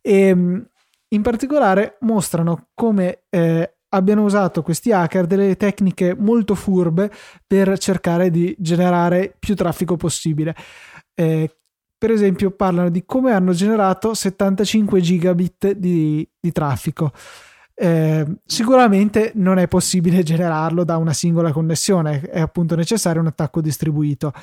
E, 0.01 0.19
ehm, 0.27 0.65
in 1.13 1.21
particolare 1.21 1.97
mostrano 2.01 2.69
come 2.73 3.23
eh, 3.29 3.75
abbiano 3.89 4.23
usato 4.23 4.61
questi 4.61 4.91
hacker 4.91 5.25
delle 5.25 5.55
tecniche 5.57 6.15
molto 6.17 6.55
furbe 6.55 7.11
per 7.45 7.77
cercare 7.77 8.29
di 8.29 8.55
generare 8.57 9.35
più 9.37 9.55
traffico 9.55 9.97
possibile. 9.97 10.55
Eh, 11.13 11.55
per 11.97 12.09
esempio, 12.09 12.51
parlano 12.51 12.89
di 12.89 13.03
come 13.05 13.31
hanno 13.31 13.51
generato 13.51 14.13
75 14.13 15.01
gigabit 15.01 15.73
di, 15.73 16.27
di 16.39 16.51
traffico. 16.51 17.11
Eh, 17.75 18.25
sicuramente 18.45 19.31
non 19.35 19.57
è 19.57 19.67
possibile 19.67 20.23
generarlo 20.23 20.83
da 20.83 20.97
una 20.97 21.13
singola 21.13 21.51
connessione, 21.51 22.21
è 22.21 22.39
appunto 22.39 22.75
necessario 22.75 23.21
un 23.21 23.27
attacco 23.27 23.61
distribuito 23.61 24.33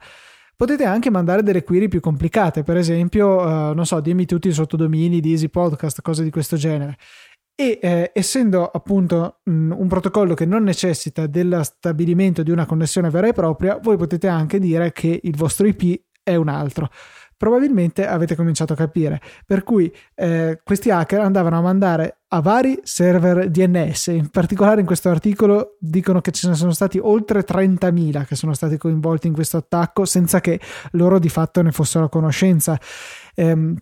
Potete 0.57 0.85
anche 0.85 1.11
mandare 1.11 1.43
delle 1.43 1.65
query 1.65 1.89
più 1.89 2.01
complicate, 2.01 2.63
per 2.63 2.77
esempio, 2.77 3.41
eh, 3.41 3.75
non 3.75 3.85
so, 3.85 4.01
dimmi 4.01 4.25
tutti 4.25 4.49
i 4.49 4.53
sottodomini 4.53 5.21
di 5.21 5.33
Easy 5.33 5.49
Podcast, 5.49 6.01
cose 6.01 6.23
di 6.23 6.31
questo 6.31 6.57
genere 6.57 6.97
e 7.57 7.79
eh, 7.81 8.11
essendo 8.13 8.67
appunto 8.69 9.41
mh, 9.45 9.53
mm, 9.53 9.73
un 9.73 9.89
protocollo 9.89 10.35
che 10.35 10.45
non 10.45 10.65
necessita 10.65 11.27
dello 11.27 11.63
stabilimento 11.63 12.43
di 12.43 12.51
una 12.51 12.67
connessione 12.67 13.11
vera 13.11 13.29
e 13.29 13.33
propria, 13.33 13.79
voi 13.81 13.97
potete 13.97 14.27
anche 14.27 14.59
dire 14.59 14.93
che 14.93 15.21
il 15.23 15.37
vostro 15.37 15.67
IP 15.67 16.03
è 16.23 16.35
un 16.35 16.49
altro. 16.49 16.91
Probabilmente 17.45 18.07
avete 18.07 18.37
cominciato 18.37 18.73
a 18.73 18.77
capire, 18.77 19.21
per 19.45 19.65
cui 19.65 19.95
eh, 20.15 20.63
questi 20.65 20.89
hacker 20.91 21.21
andavano 21.21 21.59
a 21.59 21.61
mandare 21.61 22.21
a 22.29 22.41
vari 22.41 22.81
server 22.85 23.51
DNS, 23.51 24.07
in 24.07 24.31
particolare 24.31 24.81
in 24.81 24.87
questo 24.87 25.11
articolo 25.11 25.77
dicono 25.79 26.23
che 26.23 26.31
ce 26.31 26.49
ne 26.49 26.55
sono 26.55 26.73
stati 26.73 26.99
oltre 26.99 27.45
30.000 27.45 28.25
che 28.25 28.35
sono 28.35 28.55
stati 28.55 28.79
coinvolti 28.79 29.27
in 29.27 29.35
questo 29.35 29.59
attacco 29.59 30.07
senza 30.07 30.41
che 30.41 30.59
loro 30.93 31.19
di 31.19 31.29
fatto 31.29 31.61
ne 31.61 31.71
fossero 31.71 32.07
a 32.07 32.09
conoscenza. 32.09 32.81
Eh, 33.35 33.75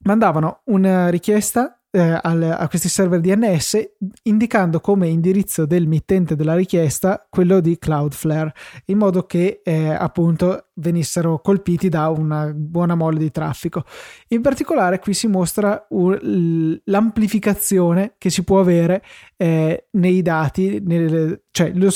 mandavano 0.00 0.62
una 0.64 1.08
richiesta 1.08 1.75
eh, 1.96 2.20
al, 2.22 2.42
a 2.42 2.68
questi 2.68 2.90
server 2.90 3.20
DNS 3.20 3.92
indicando 4.24 4.80
come 4.80 5.08
indirizzo 5.08 5.64
del 5.64 5.86
mittente 5.86 6.36
della 6.36 6.54
richiesta 6.54 7.26
quello 7.30 7.60
di 7.60 7.78
Cloudflare 7.78 8.52
in 8.86 8.98
modo 8.98 9.24
che 9.24 9.62
eh, 9.64 9.88
appunto 9.88 10.68
venissero 10.74 11.40
colpiti 11.40 11.88
da 11.88 12.10
una 12.10 12.52
buona 12.54 12.94
mole 12.94 13.18
di 13.18 13.30
traffico. 13.30 13.84
In 14.28 14.42
particolare 14.42 14.98
qui 14.98 15.14
si 15.14 15.26
mostra 15.26 15.86
un, 15.90 16.78
l'amplificazione 16.84 18.16
che 18.18 18.28
si 18.28 18.44
può 18.44 18.60
avere 18.60 19.02
eh, 19.38 19.86
nei 19.92 20.20
dati, 20.20 20.82
nel, 20.84 21.44
cioè 21.50 21.72
lo, 21.72 21.88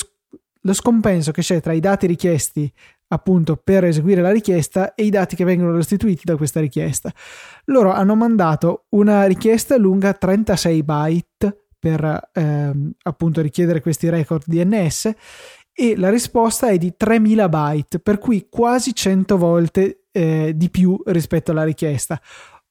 lo 0.63 0.73
scompenso 0.73 1.31
che 1.31 1.43
c'è 1.43 1.61
tra 1.61 1.75
i 1.75 1.81
dati 1.81 2.07
richiesti 2.07 2.73
appunto 3.12 3.57
per 3.57 3.85
eseguire 3.85 4.23
la 4.23 4.31
richiesta 4.31 4.94
e 4.94 5.05
i 5.05 5.11
dati 5.11 5.37
che 5.37 5.44
vengono 5.44 5.75
restituiti 5.75 6.23
da 6.25 6.37
questa 6.37 6.61
richiesta. 6.61 7.12
Loro 7.66 7.92
hanno 7.92 8.14
mandato 8.14 8.85
una 8.90 9.25
richiesta 9.25 9.77
lunga 9.77 10.12
36 10.12 10.83
byte 10.83 11.64
per 11.79 12.31
ehm, 12.33 12.92
appunto 13.03 13.40
richiedere 13.40 13.81
questi 13.81 14.09
record 14.09 14.44
DNS 14.46 15.11
e 15.73 15.96
la 15.96 16.11
risposta 16.11 16.68
è 16.68 16.77
di 16.77 16.94
3000 16.96 17.49
byte, 17.49 17.99
per 18.01 18.18
cui 18.18 18.49
quasi 18.51 18.94
100 18.94 19.38
volte 19.38 20.03
eh, 20.12 20.53
di 20.55 20.68
più 20.68 21.01
rispetto 21.07 21.53
alla 21.53 21.64
richiesta. 21.64 22.20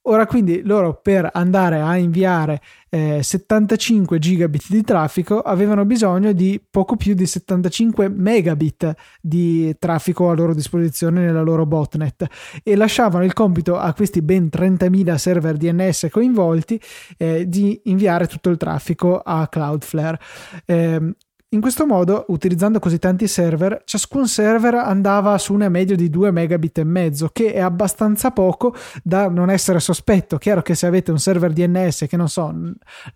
Ora 0.10 0.26
quindi 0.26 0.64
loro 0.64 1.00
per 1.00 1.30
andare 1.34 1.82
a 1.82 1.96
inviare 1.96 2.62
eh, 2.90 3.22
75 3.22 4.18
gigabit 4.18 4.66
di 4.70 4.82
traffico 4.82 5.40
avevano 5.40 5.86
bisogno 5.86 6.32
di 6.32 6.60
poco 6.68 6.96
più 6.96 7.14
di 7.14 7.28
75 7.28 8.10
megabit 8.10 8.96
di 9.22 9.76
traffico 9.78 10.32
a 10.32 10.34
loro 10.34 10.56
disposizione 10.56 11.24
nella 11.24 11.44
loro 11.44 11.68
botnet 11.68 12.26
e 12.64 12.76
lasciavano 12.76 13.24
il 13.24 13.34
compito 13.34 13.78
a 13.78 13.94
questi 13.94 14.24
ben 14.24 14.50
30.000 14.52 15.14
server 15.14 15.58
DNS 15.58 16.08
coinvolti 16.10 16.82
eh, 17.16 17.48
di 17.48 17.80
inviare 17.84 18.26
tutto 18.26 18.50
il 18.50 18.58
traffico 18.58 19.20
a 19.24 19.48
Cloudflare. 19.48 20.20
Eh, 20.66 21.14
in 21.52 21.62
questo 21.62 21.88
modo, 21.88 22.26
utilizzando 22.28 22.78
così 22.78 23.00
tanti 23.00 23.28
server, 23.28 23.82
ciascun 23.84 24.28
server 24.28 24.76
andava 24.76 25.36
su 25.40 25.52
una 25.54 25.68
media 25.68 25.96
di 25.96 26.08
2 26.08 26.30
megabit 26.30 26.78
e 26.78 26.84
mezzo, 26.84 27.30
che 27.34 27.54
è 27.54 27.60
abbastanza 27.60 28.30
poco 28.30 28.76
da 29.02 29.30
non 29.30 29.50
essere 29.50 29.80
sospetto. 29.80 30.38
Chiaro 30.38 30.62
che 30.62 30.76
se 30.76 30.86
avete 30.86 31.10
un 31.10 31.18
server 31.18 31.52
DNS 31.52 32.06
che 32.08 32.18
non 32.18 32.30
so, 32.30 32.54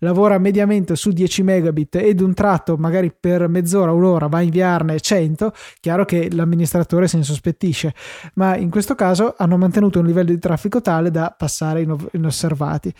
lavora 0.00 0.38
mediamente 0.38 0.96
su 0.96 1.10
10 1.10 1.44
megabit 1.44 1.94
ed 1.94 2.20
un 2.20 2.34
tratto 2.34 2.76
magari 2.76 3.14
per 3.18 3.46
mezz'ora, 3.46 3.92
un'ora 3.92 4.26
va 4.26 4.38
a 4.38 4.42
inviarne 4.42 4.98
100, 4.98 5.52
chiaro 5.78 6.04
che 6.04 6.28
l'amministratore 6.32 7.06
se 7.06 7.18
ne 7.18 7.22
sospettisce. 7.22 7.94
Ma 8.34 8.56
in 8.56 8.68
questo 8.68 8.96
caso 8.96 9.34
hanno 9.38 9.56
mantenuto 9.56 10.00
un 10.00 10.06
livello 10.06 10.30
di 10.30 10.38
traffico 10.40 10.80
tale 10.80 11.12
da 11.12 11.32
passare 11.38 11.86
inosservati. 12.10 12.92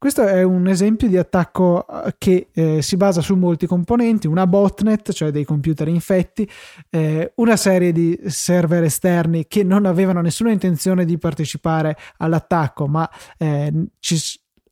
Questo 0.00 0.26
è 0.26 0.42
un 0.42 0.66
esempio 0.66 1.08
di 1.08 1.18
attacco 1.18 1.86
eh, 1.86 2.14
che 2.16 2.48
eh, 2.54 2.80
si 2.80 2.96
basa 2.96 3.20
su 3.20 3.34
molti 3.34 3.66
componenti, 3.66 4.26
una 4.26 4.46
botnet, 4.46 5.12
cioè 5.12 5.30
dei 5.30 5.44
computer 5.44 5.88
infetti, 5.88 6.48
eh, 6.88 7.34
una 7.34 7.56
serie 7.56 7.92
di 7.92 8.18
server 8.24 8.82
esterni 8.82 9.46
che 9.46 9.62
non 9.62 9.84
avevano 9.84 10.22
nessuna 10.22 10.52
intenzione 10.52 11.04
di 11.04 11.18
partecipare 11.18 11.98
all'attacco, 12.16 12.86
ma 12.86 13.06
eh, 13.36 13.88
ci 13.98 14.18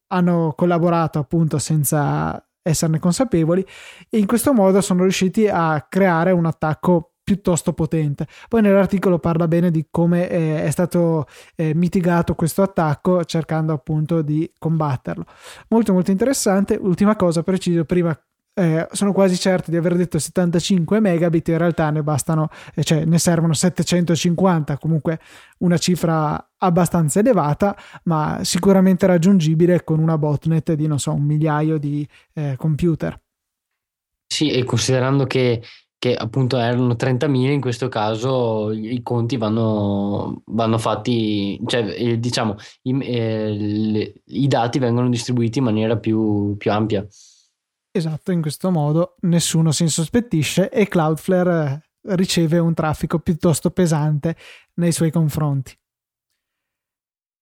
hanno 0.06 0.54
collaborato 0.56 1.18
appunto 1.18 1.58
senza 1.58 2.42
esserne 2.62 2.98
consapevoli 2.98 3.62
e 4.08 4.16
in 4.16 4.26
questo 4.26 4.54
modo 4.54 4.80
sono 4.80 5.02
riusciti 5.02 5.46
a 5.46 5.84
creare 5.90 6.30
un 6.30 6.46
attacco 6.46 7.16
piuttosto 7.28 7.74
potente. 7.74 8.26
Poi 8.48 8.62
nell'articolo 8.62 9.18
parla 9.18 9.46
bene 9.46 9.70
di 9.70 9.88
come 9.90 10.30
eh, 10.30 10.62
è 10.64 10.70
stato 10.70 11.26
eh, 11.56 11.74
mitigato 11.74 12.34
questo 12.34 12.62
attacco 12.62 13.22
cercando 13.24 13.74
appunto 13.74 14.22
di 14.22 14.50
combatterlo. 14.58 15.26
Molto 15.68 15.92
molto 15.92 16.10
interessante. 16.10 16.78
Ultima 16.80 17.16
cosa 17.16 17.42
preciso 17.42 17.84
prima 17.84 18.18
eh, 18.54 18.88
sono 18.92 19.12
quasi 19.12 19.36
certo 19.36 19.70
di 19.70 19.76
aver 19.76 19.94
detto 19.94 20.18
75 20.18 21.00
megabit, 21.00 21.48
in 21.48 21.58
realtà 21.58 21.90
ne 21.90 22.02
bastano, 22.02 22.48
eh, 22.74 22.82
cioè 22.82 23.04
ne 23.04 23.18
servono 23.18 23.52
750, 23.52 24.78
comunque 24.78 25.20
una 25.58 25.76
cifra 25.76 26.52
abbastanza 26.56 27.20
elevata, 27.20 27.76
ma 28.04 28.40
sicuramente 28.42 29.06
raggiungibile 29.06 29.84
con 29.84 29.98
una 29.98 30.16
botnet 30.16 30.72
di 30.72 30.86
non 30.86 30.98
so 30.98 31.12
un 31.12 31.24
migliaio 31.24 31.76
di 31.76 32.08
eh, 32.32 32.54
computer. 32.56 33.20
Sì, 34.26 34.50
e 34.50 34.64
considerando 34.64 35.26
che 35.26 35.62
che 35.98 36.14
appunto 36.14 36.56
erano 36.56 36.94
30.000, 36.94 37.50
in 37.50 37.60
questo 37.60 37.88
caso 37.88 38.70
i 38.70 39.02
conti 39.02 39.36
vanno, 39.36 40.42
vanno 40.46 40.78
fatti, 40.78 41.60
cioè 41.66 41.92
eh, 41.96 42.20
diciamo 42.20 42.54
i, 42.82 42.98
eh, 43.00 44.22
i, 44.24 44.46
dati 44.46 44.78
vengono 44.78 45.08
distribuiti 45.08 45.58
in 45.58 45.64
maniera 45.64 45.96
più, 45.96 46.56
più, 46.56 46.70
ampia. 46.70 47.04
Esatto, 47.90 48.30
in 48.30 48.40
questo 48.40 48.70
modo 48.70 49.16
nessuno 49.22 49.72
si 49.72 49.82
insospettisce 49.82 50.70
e 50.70 50.86
Cloudflare 50.86 51.90
riceve 52.10 52.58
un 52.58 52.74
traffico 52.74 53.18
piuttosto 53.18 53.70
pesante 53.70 54.36
nei 54.74 54.92
suoi 54.92 55.10
confronti. 55.10 55.76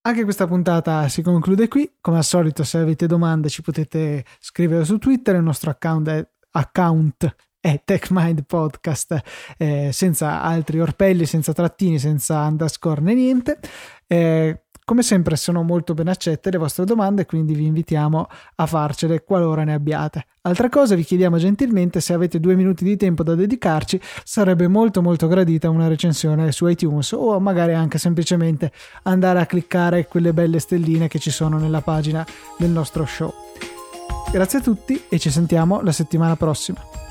Anche 0.06 0.22
questa 0.22 0.46
puntata 0.46 1.08
si 1.08 1.20
conclude 1.20 1.68
qui. 1.68 1.96
Come 2.00 2.18
al 2.18 2.24
solito, 2.24 2.62
se 2.62 2.78
avete 2.78 3.06
domande 3.06 3.48
ci 3.48 3.60
potete 3.60 4.24
scrivere 4.38 4.84
su 4.84 4.98
Twitter. 4.98 5.34
Il 5.34 5.42
nostro 5.42 5.68
account 5.68 6.08
è 6.08 6.26
account 6.52 7.34
è 7.66 7.80
TechMind 7.84 8.44
Podcast 8.46 9.20
eh, 9.58 9.90
senza 9.92 10.40
altri 10.40 10.78
orpelli, 10.78 11.26
senza 11.26 11.52
trattini, 11.52 11.98
senza 11.98 12.42
underscore 12.42 13.00
né 13.00 13.14
niente. 13.14 13.58
Eh, 14.06 14.60
come 14.84 15.02
sempre 15.02 15.34
sono 15.34 15.64
molto 15.64 15.92
ben 15.92 16.06
accette 16.06 16.48
le 16.48 16.58
vostre 16.58 16.84
domande, 16.84 17.26
quindi 17.26 17.54
vi 17.54 17.66
invitiamo 17.66 18.28
a 18.54 18.66
farcele 18.66 19.24
qualora 19.24 19.64
ne 19.64 19.74
abbiate. 19.74 20.26
Altra 20.42 20.68
cosa, 20.68 20.94
vi 20.94 21.02
chiediamo 21.02 21.38
gentilmente 21.38 22.00
se 22.00 22.12
avete 22.12 22.38
due 22.38 22.54
minuti 22.54 22.84
di 22.84 22.96
tempo 22.96 23.24
da 23.24 23.34
dedicarci, 23.34 24.00
sarebbe 24.22 24.68
molto 24.68 25.02
molto 25.02 25.26
gradita 25.26 25.68
una 25.68 25.88
recensione 25.88 26.52
su 26.52 26.68
iTunes 26.68 27.10
o 27.10 27.40
magari 27.40 27.74
anche 27.74 27.98
semplicemente 27.98 28.70
andare 29.02 29.40
a 29.40 29.46
cliccare 29.46 30.06
quelle 30.06 30.32
belle 30.32 30.60
stelline 30.60 31.08
che 31.08 31.18
ci 31.18 31.32
sono 31.32 31.58
nella 31.58 31.80
pagina 31.80 32.24
del 32.56 32.70
nostro 32.70 33.04
show. 33.06 33.34
Grazie 34.30 34.60
a 34.60 34.62
tutti 34.62 35.02
e 35.08 35.18
ci 35.18 35.30
sentiamo 35.30 35.80
la 35.80 35.90
settimana 35.90 36.36
prossima. 36.36 37.05